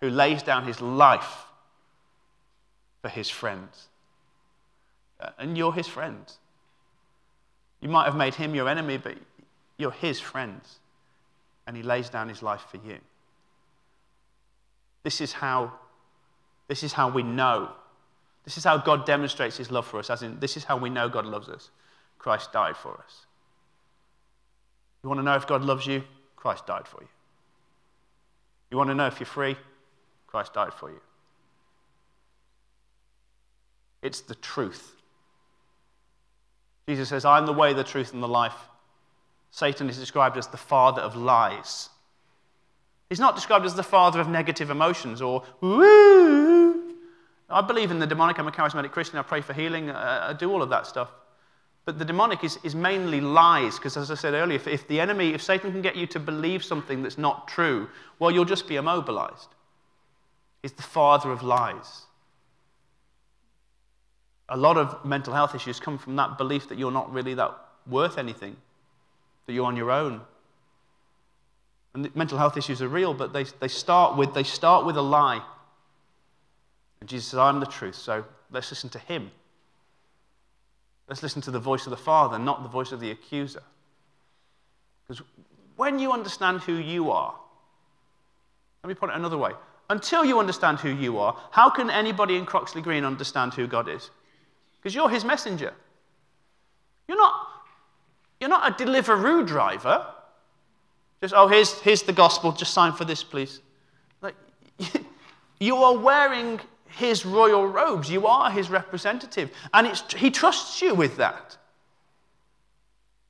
who 0.00 0.10
lays 0.10 0.42
down 0.42 0.66
his 0.66 0.80
life 0.80 1.46
for 3.02 3.08
his 3.08 3.28
friends. 3.28 3.88
Uh, 5.20 5.30
and 5.38 5.56
you're 5.56 5.72
his 5.72 5.86
friend. 5.86 6.32
You 7.80 7.88
might 7.88 8.04
have 8.04 8.16
made 8.16 8.34
him 8.34 8.54
your 8.54 8.68
enemy, 8.68 8.98
but 8.98 9.16
you're 9.78 9.90
his 9.90 10.20
friends. 10.20 10.78
And 11.66 11.76
he 11.76 11.82
lays 11.82 12.08
down 12.08 12.28
his 12.28 12.42
life 12.42 12.64
for 12.70 12.76
you. 12.76 12.98
This 15.02 15.20
is 15.20 15.32
how, 15.32 15.72
this 16.68 16.82
is 16.82 16.92
how 16.92 17.08
we 17.08 17.22
know. 17.22 17.70
This 18.44 18.56
is 18.56 18.64
how 18.64 18.78
God 18.78 19.04
demonstrates 19.04 19.56
his 19.56 19.70
love 19.70 19.86
for 19.86 19.98
us, 19.98 20.08
as 20.08 20.22
in, 20.22 20.38
this 20.38 20.56
is 20.56 20.64
how 20.64 20.76
we 20.76 20.88
know 20.88 21.08
God 21.08 21.26
loves 21.26 21.48
us. 21.48 21.70
Christ 22.18 22.52
died 22.52 22.76
for 22.76 22.92
us. 22.92 23.26
You 25.02 25.08
want 25.08 25.18
to 25.18 25.24
know 25.24 25.34
if 25.34 25.46
God 25.46 25.64
loves 25.64 25.86
you? 25.86 26.04
Christ 26.36 26.66
died 26.66 26.86
for 26.86 27.00
you. 27.00 27.08
You 28.70 28.76
want 28.76 28.90
to 28.90 28.94
know 28.94 29.06
if 29.06 29.18
you're 29.18 29.26
free? 29.26 29.56
Christ 30.26 30.54
died 30.54 30.72
for 30.72 30.90
you. 30.90 31.00
It's 34.02 34.20
the 34.20 34.34
truth. 34.36 34.94
Jesus 36.88 37.08
says, 37.08 37.24
I'm 37.24 37.46
the 37.46 37.52
way, 37.52 37.72
the 37.72 37.84
truth, 37.84 38.12
and 38.12 38.22
the 38.22 38.28
life. 38.28 38.54
Satan 39.56 39.88
is 39.88 39.96
described 39.96 40.36
as 40.36 40.48
the 40.48 40.58
father 40.58 41.00
of 41.00 41.16
lies. 41.16 41.88
He's 43.08 43.18
not 43.18 43.34
described 43.34 43.64
as 43.64 43.74
the 43.74 43.82
father 43.82 44.20
of 44.20 44.28
negative 44.28 44.68
emotions 44.68 45.22
or 45.22 45.44
woo. 45.62 46.94
I 47.48 47.62
believe 47.62 47.90
in 47.90 47.98
the 47.98 48.06
demonic. 48.06 48.38
I'm 48.38 48.46
a 48.48 48.52
charismatic 48.52 48.90
Christian. 48.90 49.18
I 49.18 49.22
pray 49.22 49.40
for 49.40 49.54
healing. 49.54 49.88
I, 49.88 50.28
I 50.28 50.32
do 50.34 50.52
all 50.52 50.60
of 50.62 50.68
that 50.68 50.86
stuff. 50.86 51.08
But 51.86 51.98
the 51.98 52.04
demonic 52.04 52.44
is, 52.44 52.58
is 52.64 52.74
mainly 52.74 53.22
lies, 53.22 53.76
because 53.76 53.96
as 53.96 54.10
I 54.10 54.14
said 54.14 54.34
earlier, 54.34 54.56
if, 54.56 54.68
if 54.68 54.86
the 54.88 55.00
enemy, 55.00 55.32
if 55.32 55.42
Satan 55.42 55.72
can 55.72 55.80
get 55.80 55.96
you 55.96 56.06
to 56.08 56.20
believe 56.20 56.62
something 56.62 57.02
that's 57.02 57.16
not 57.16 57.48
true, 57.48 57.88
well, 58.18 58.30
you'll 58.30 58.44
just 58.44 58.68
be 58.68 58.76
immobilized. 58.76 59.48
He's 60.60 60.72
the 60.72 60.82
father 60.82 61.30
of 61.30 61.42
lies. 61.42 62.02
A 64.50 64.56
lot 64.58 64.76
of 64.76 65.02
mental 65.02 65.32
health 65.32 65.54
issues 65.54 65.80
come 65.80 65.96
from 65.96 66.16
that 66.16 66.36
belief 66.36 66.68
that 66.68 66.76
you're 66.76 66.92
not 66.92 67.10
really 67.10 67.32
that 67.32 67.56
worth 67.86 68.18
anything, 68.18 68.58
that 69.46 69.52
you're 69.52 69.66
on 69.66 69.76
your 69.76 69.90
own. 69.90 70.20
And 71.94 72.14
mental 72.14 72.36
health 72.36 72.56
issues 72.56 72.82
are 72.82 72.88
real, 72.88 73.14
but 73.14 73.32
they, 73.32 73.44
they, 73.60 73.68
start 73.68 74.16
with, 74.16 74.34
they 74.34 74.42
start 74.42 74.84
with 74.84 74.96
a 74.96 75.02
lie. 75.02 75.42
And 77.00 77.08
Jesus 77.08 77.28
says, 77.28 77.38
I'm 77.38 77.60
the 77.60 77.66
truth, 77.66 77.94
so 77.94 78.24
let's 78.50 78.70
listen 78.70 78.90
to 78.90 78.98
him. 78.98 79.30
Let's 81.08 81.22
listen 81.22 81.40
to 81.42 81.50
the 81.50 81.60
voice 81.60 81.86
of 81.86 81.90
the 81.90 81.96
Father, 81.96 82.38
not 82.38 82.62
the 82.62 82.68
voice 82.68 82.92
of 82.92 83.00
the 83.00 83.10
accuser. 83.10 83.62
Because 85.06 85.24
when 85.76 85.98
you 85.98 86.12
understand 86.12 86.60
who 86.62 86.74
you 86.74 87.10
are, 87.10 87.34
let 88.82 88.88
me 88.88 88.94
put 88.94 89.10
it 89.10 89.16
another 89.16 89.38
way. 89.38 89.52
Until 89.88 90.24
you 90.24 90.40
understand 90.40 90.80
who 90.80 90.88
you 90.88 91.18
are, 91.18 91.36
how 91.52 91.70
can 91.70 91.90
anybody 91.90 92.36
in 92.36 92.44
Croxley 92.44 92.82
Green 92.82 93.04
understand 93.04 93.54
who 93.54 93.66
God 93.68 93.88
is? 93.88 94.10
Because 94.78 94.94
you're 94.94 95.08
his 95.08 95.24
messenger. 95.24 95.72
You're 97.06 97.18
not, 97.18 97.34
you're 98.40 98.50
not 98.50 98.80
a 98.80 98.84
Deliveroo 98.84 99.46
driver. 99.46 100.06
Just, 101.20 101.34
oh, 101.34 101.48
here's, 101.48 101.80
here's 101.80 102.02
the 102.02 102.12
gospel, 102.12 102.52
just 102.52 102.74
sign 102.74 102.92
for 102.92 103.04
this, 103.04 103.24
please. 103.24 103.60
Like, 104.20 104.34
you 105.60 105.76
are 105.76 105.96
wearing 105.96 106.60
his 106.86 107.26
royal 107.26 107.66
robes. 107.66 108.10
You 108.10 108.26
are 108.26 108.50
his 108.50 108.70
representative. 108.70 109.50
And 109.72 109.86
it's, 109.86 110.12
he 110.14 110.30
trusts 110.30 110.80
you 110.82 110.94
with 110.94 111.16
that. 111.16 111.56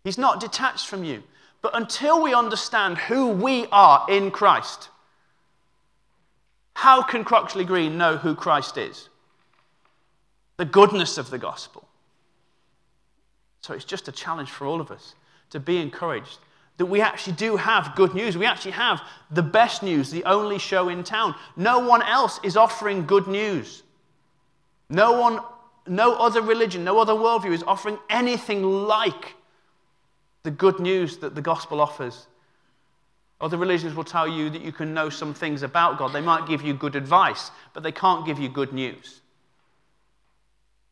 He's 0.04 0.18
not 0.18 0.40
detached 0.40 0.86
from 0.86 1.04
you. 1.04 1.22
But 1.62 1.76
until 1.76 2.22
we 2.22 2.32
understand 2.32 2.98
who 2.98 3.28
we 3.28 3.66
are 3.72 4.06
in 4.08 4.30
Christ, 4.30 4.88
how 6.74 7.02
can 7.02 7.24
Croxley 7.24 7.64
Green 7.66 7.98
know 7.98 8.16
who 8.16 8.34
Christ 8.34 8.76
is? 8.76 9.08
The 10.58 10.64
goodness 10.64 11.18
of 11.18 11.30
the 11.30 11.38
gospel. 11.38 11.85
So 13.66 13.74
it's 13.74 13.84
just 13.84 14.06
a 14.06 14.12
challenge 14.12 14.48
for 14.48 14.64
all 14.64 14.80
of 14.80 14.92
us 14.92 15.16
to 15.50 15.58
be 15.58 15.78
encouraged 15.78 16.38
that 16.76 16.86
we 16.86 17.00
actually 17.00 17.32
do 17.32 17.56
have 17.56 17.96
good 17.96 18.14
news. 18.14 18.38
We 18.38 18.46
actually 18.46 18.72
have 18.72 19.02
the 19.28 19.42
best 19.42 19.82
news, 19.82 20.08
the 20.08 20.22
only 20.22 20.60
show 20.60 20.88
in 20.88 21.02
town. 21.02 21.34
No 21.56 21.80
one 21.80 22.00
else 22.00 22.38
is 22.44 22.56
offering 22.56 23.06
good 23.06 23.26
news. 23.26 23.82
No 24.88 25.20
one, 25.20 25.40
no 25.84 26.14
other 26.14 26.42
religion, 26.42 26.84
no 26.84 27.00
other 27.00 27.14
worldview 27.14 27.52
is 27.52 27.64
offering 27.64 27.98
anything 28.08 28.62
like 28.62 29.34
the 30.44 30.52
good 30.52 30.78
news 30.78 31.16
that 31.16 31.34
the 31.34 31.42
gospel 31.42 31.80
offers. 31.80 32.28
Other 33.40 33.56
religions 33.56 33.96
will 33.96 34.04
tell 34.04 34.28
you 34.28 34.48
that 34.50 34.62
you 34.62 34.70
can 34.70 34.94
know 34.94 35.08
some 35.08 35.34
things 35.34 35.64
about 35.64 35.98
God. 35.98 36.12
They 36.12 36.20
might 36.20 36.46
give 36.46 36.62
you 36.62 36.72
good 36.72 36.94
advice, 36.94 37.50
but 37.74 37.82
they 37.82 37.90
can't 37.90 38.24
give 38.24 38.38
you 38.38 38.48
good 38.48 38.72
news. 38.72 39.22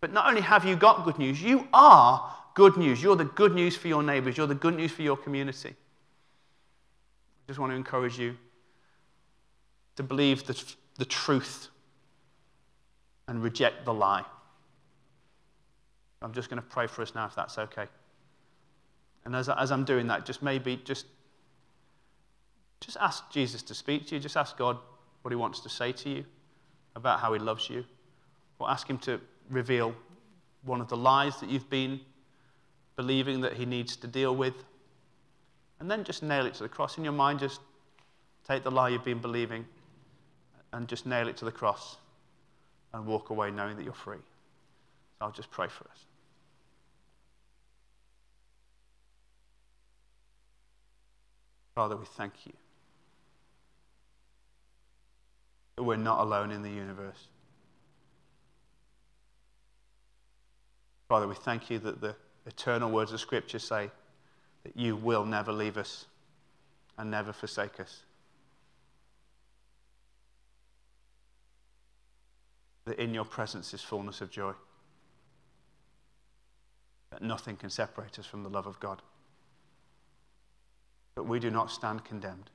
But 0.00 0.12
not 0.12 0.26
only 0.26 0.40
have 0.40 0.64
you 0.64 0.74
got 0.74 1.04
good 1.04 1.18
news, 1.18 1.40
you 1.40 1.68
are 1.72 2.34
good 2.54 2.76
news. 2.76 3.02
You're 3.02 3.16
the 3.16 3.24
good 3.24 3.54
news 3.54 3.76
for 3.76 3.88
your 3.88 4.02
neighbors, 4.02 4.36
you're 4.36 4.46
the 4.46 4.54
good 4.54 4.76
news 4.76 4.92
for 4.92 5.02
your 5.02 5.16
community. 5.16 5.70
I 5.70 7.46
just 7.48 7.58
want 7.58 7.72
to 7.72 7.76
encourage 7.76 8.18
you 8.18 8.36
to 9.96 10.02
believe 10.02 10.46
the, 10.46 10.60
the 10.98 11.04
truth 11.04 11.68
and 13.28 13.42
reject 13.42 13.84
the 13.84 13.92
lie. 13.92 14.24
I'm 16.22 16.32
just 16.32 16.48
going 16.48 16.60
to 16.60 16.66
pray 16.66 16.86
for 16.86 17.02
us 17.02 17.14
now, 17.14 17.26
if 17.26 17.34
that's 17.34 17.58
okay. 17.58 17.86
And 19.24 19.36
as, 19.36 19.48
as 19.48 19.70
I'm 19.70 19.84
doing 19.84 20.06
that, 20.06 20.24
just 20.24 20.42
maybe 20.42 20.80
just, 20.84 21.06
just 22.80 22.96
ask 22.98 23.30
Jesus 23.30 23.62
to 23.62 23.74
speak 23.74 24.06
to 24.08 24.14
you. 24.14 24.20
Just 24.20 24.36
ask 24.36 24.56
God 24.56 24.78
what 25.22 25.30
he 25.30 25.36
wants 25.36 25.60
to 25.60 25.68
say 25.68 25.92
to 25.92 26.08
you 26.08 26.24
about 26.96 27.20
how 27.20 27.32
he 27.32 27.38
loves 27.38 27.68
you. 27.68 27.84
Or 28.58 28.70
ask 28.70 28.88
him 28.88 28.98
to 28.98 29.20
reveal 29.50 29.94
one 30.64 30.80
of 30.80 30.88
the 30.88 30.96
lies 30.96 31.40
that 31.40 31.50
you've 31.50 31.68
been 31.68 32.00
believing 32.96 33.40
that 33.40 33.54
he 33.54 33.66
needs 33.66 33.96
to 33.96 34.06
deal 34.06 34.34
with. 34.34 34.54
And 35.80 35.90
then 35.90 36.04
just 36.04 36.22
nail 36.22 36.46
it 36.46 36.54
to 36.54 36.62
the 36.62 36.68
cross. 36.68 36.96
In 36.98 37.04
your 37.04 37.12
mind, 37.12 37.40
just 37.40 37.60
take 38.46 38.62
the 38.62 38.70
lie 38.70 38.90
you've 38.90 39.04
been 39.04 39.20
believing 39.20 39.64
and 40.72 40.88
just 40.88 41.06
nail 41.06 41.28
it 41.28 41.36
to 41.38 41.44
the 41.44 41.52
cross 41.52 41.96
and 42.92 43.06
walk 43.06 43.30
away 43.30 43.50
knowing 43.50 43.76
that 43.76 43.84
you're 43.84 43.92
free. 43.92 44.18
I'll 45.20 45.32
just 45.32 45.50
pray 45.50 45.68
for 45.68 45.84
us. 45.90 46.04
Father, 51.74 51.96
we 51.96 52.04
thank 52.04 52.32
you 52.46 52.52
that 55.76 55.82
we're 55.82 55.96
not 55.96 56.20
alone 56.20 56.52
in 56.52 56.62
the 56.62 56.70
universe. 56.70 57.26
Father, 61.08 61.26
we 61.26 61.34
thank 61.34 61.70
you 61.70 61.78
that 61.80 62.00
the 62.00 62.14
eternal 62.46 62.90
words 62.90 63.12
of 63.12 63.20
Scripture 63.20 63.58
say 63.58 63.90
that 64.64 64.76
you 64.76 64.96
will 64.96 65.24
never 65.24 65.52
leave 65.52 65.76
us 65.76 66.06
and 66.98 67.10
never 67.10 67.32
forsake 67.32 67.80
us. 67.80 68.02
That 72.86 72.98
in 72.98 73.14
your 73.14 73.24
presence 73.24 73.72
is 73.72 73.80
fullness 73.80 74.20
of 74.20 74.30
joy. 74.30 74.52
That 77.10 77.22
nothing 77.22 77.56
can 77.56 77.70
separate 77.70 78.18
us 78.18 78.26
from 78.26 78.42
the 78.42 78.50
love 78.50 78.66
of 78.66 78.78
God. 78.80 79.00
That 81.14 81.22
we 81.22 81.38
do 81.38 81.50
not 81.50 81.70
stand 81.70 82.04
condemned. 82.04 82.50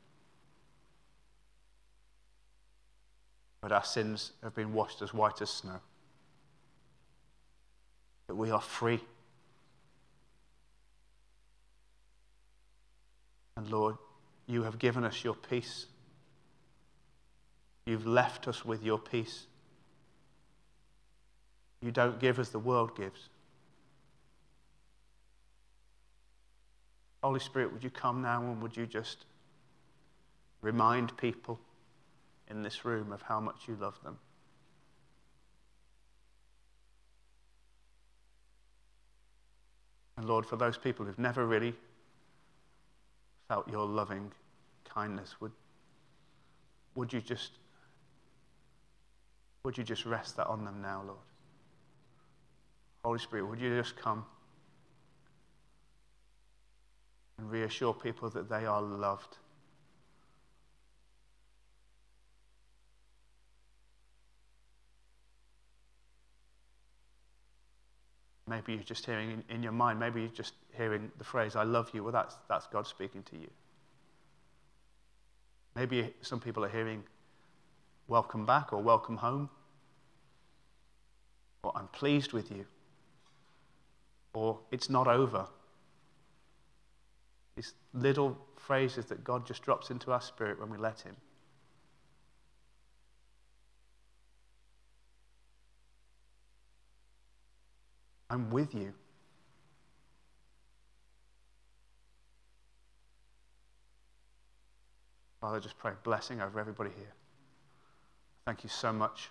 But 3.62 3.72
our 3.72 3.84
sins 3.84 4.34
have 4.44 4.54
been 4.54 4.74
washed 4.74 5.02
as 5.02 5.14
white 5.14 5.42
as 5.42 5.50
snow. 5.50 5.80
That 8.28 8.36
we 8.36 8.52
are 8.52 8.62
free 8.62 9.02
And 13.60 13.70
Lord, 13.70 13.98
you 14.48 14.64
have 14.64 14.80
given 14.80 15.04
us 15.04 15.22
your 15.22 15.34
peace. 15.34 15.88
You've 17.86 18.08
left 18.08 18.48
us 18.48 18.64
with 18.64 18.82
your 18.86 18.98
peace. 18.98 19.48
You 21.82 21.92
don't 21.92 22.22
give 22.22 22.40
as 22.40 22.52
the 22.52 22.60
world 22.60 22.96
gives. 22.96 23.28
Holy 27.22 27.42
Spirit, 27.42 27.74
would 27.74 27.84
you 27.84 27.90
come 27.90 28.22
now 28.22 28.42
and 28.42 28.62
would 28.62 28.78
you 28.78 28.86
just 28.86 29.26
remind 30.62 31.18
people 31.18 31.60
in 32.50 32.64
this 32.64 32.86
room 32.86 33.12
of 33.12 33.24
how 33.24 33.42
much 33.42 33.68
you 33.68 33.76
love 33.76 34.02
them? 34.06 34.18
And 40.16 40.30
Lord, 40.30 40.46
for 40.46 40.56
those 40.56 40.78
people 40.78 41.06
who've 41.06 41.20
never 41.20 41.46
really 41.46 41.76
felt 43.50 43.68
your 43.68 43.86
loving 43.86 44.32
kindness, 44.86 45.36
would, 45.42 45.52
would 46.96 47.12
you 47.12 47.20
just 47.20 47.52
would 49.64 49.78
you 49.78 49.84
just 49.84 50.06
rest 50.06 50.38
that 50.38 50.48
on 50.48 50.64
them 50.64 50.82
now, 50.82 51.04
Lord? 51.06 51.20
Holy 53.04 53.20
Spirit, 53.20 53.46
would 53.46 53.60
you 53.60 53.76
just 53.76 53.98
come 53.98 54.26
and 57.38 57.52
reassure 57.52 57.94
people 57.94 58.30
that 58.30 58.50
they 58.50 58.66
are 58.66 58.82
loved? 58.82 59.38
Maybe 68.50 68.74
you're 68.74 68.84
just 68.84 69.06
hearing 69.06 69.32
in, 69.32 69.56
in 69.56 69.64
your 69.64 69.72
mind, 69.72 70.00
maybe 70.00 70.22
you're 70.22 70.30
just 70.30 70.54
hearing 70.76 71.12
the 71.20 71.24
phrase, 71.24 71.56
I 71.56 71.64
love 71.64 71.92
you. 71.94 72.04
Well, 72.04 72.12
that's, 72.12 72.36
that's 72.50 72.66
God 72.68 72.88
speaking 72.88 73.22
to 73.24 73.38
you. 73.38 73.50
Maybe 75.76 76.14
some 76.22 76.40
people 76.40 76.66
are 76.66 76.70
hearing, 76.70 77.04
welcome 78.08 78.46
back 78.46 78.74
or 78.74 78.82
welcome 78.82 79.18
home. 79.18 79.50
Or 81.64 81.72
I'm 81.76 81.88
pleased 81.90 82.34
with 82.34 82.50
you. 82.52 82.66
Or 84.34 84.60
it's 84.72 84.90
not 84.90 85.08
over. 85.08 85.46
These 87.56 87.74
little 87.94 88.38
phrases 88.56 89.06
that 89.06 89.24
God 89.24 89.46
just 89.46 89.62
drops 89.62 89.92
into 89.92 90.12
our 90.12 90.22
spirit 90.22 90.60
when 90.60 90.70
we 90.70 90.78
let 90.78 91.02
Him. 91.02 91.16
I'm 98.30 98.50
with 98.52 98.74
you. 98.76 98.94
Father, 105.42 105.60
just 105.60 105.78
pray 105.78 105.94
blessing 106.04 106.42
over 106.42 106.60
everybody 106.60 106.92
here. 106.98 107.14
Thank 108.46 108.64
you 108.64 108.70
so 108.70 108.92
much, 108.92 109.30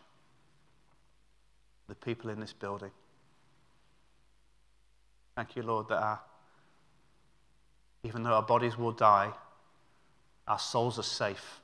the 1.89 1.95
people 1.95 2.31
in 2.31 2.41
this 2.41 2.53
building. 2.53 2.91
Thank 5.37 5.55
you, 5.55 5.63
Lord, 5.63 5.89
that 5.89 6.03
our, 6.03 6.21
even 8.03 8.23
though 8.23 8.33
our 8.33 8.43
bodies 8.43 8.79
will 8.79 8.93
die, 8.93 9.33
our 10.49 10.59
souls 10.59 10.99
are 10.99 11.05
safe. 11.05 11.61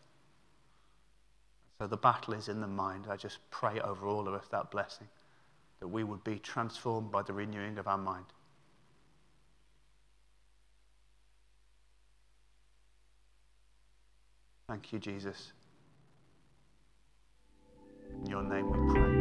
So 1.81 1.87
the 1.87 1.97
battle 1.97 2.35
is 2.35 2.49
in 2.49 2.61
the 2.61 2.67
mind. 2.67 3.07
I 3.11 3.17
just 3.17 3.39
pray 3.51 3.81
over 3.81 4.07
all 4.07 4.29
of 4.29 4.35
us 4.35 4.47
that 4.51 4.71
blessing, 4.71 5.09
that 5.85 5.89
we 5.89 6.03
would 6.03 6.25
be 6.25 6.39
transformed 6.39 7.13
by 7.13 7.21
the 7.21 7.35
renewing 7.35 7.77
of 7.77 7.87
our 7.87 7.99
mind. 7.99 8.25
Thank 14.67 14.95
you, 14.95 14.99
Jesus. 14.99 15.53
In 18.23 18.31
your 18.31 18.43
name 18.43 18.71
we 18.71 18.95
pray. 18.95 19.14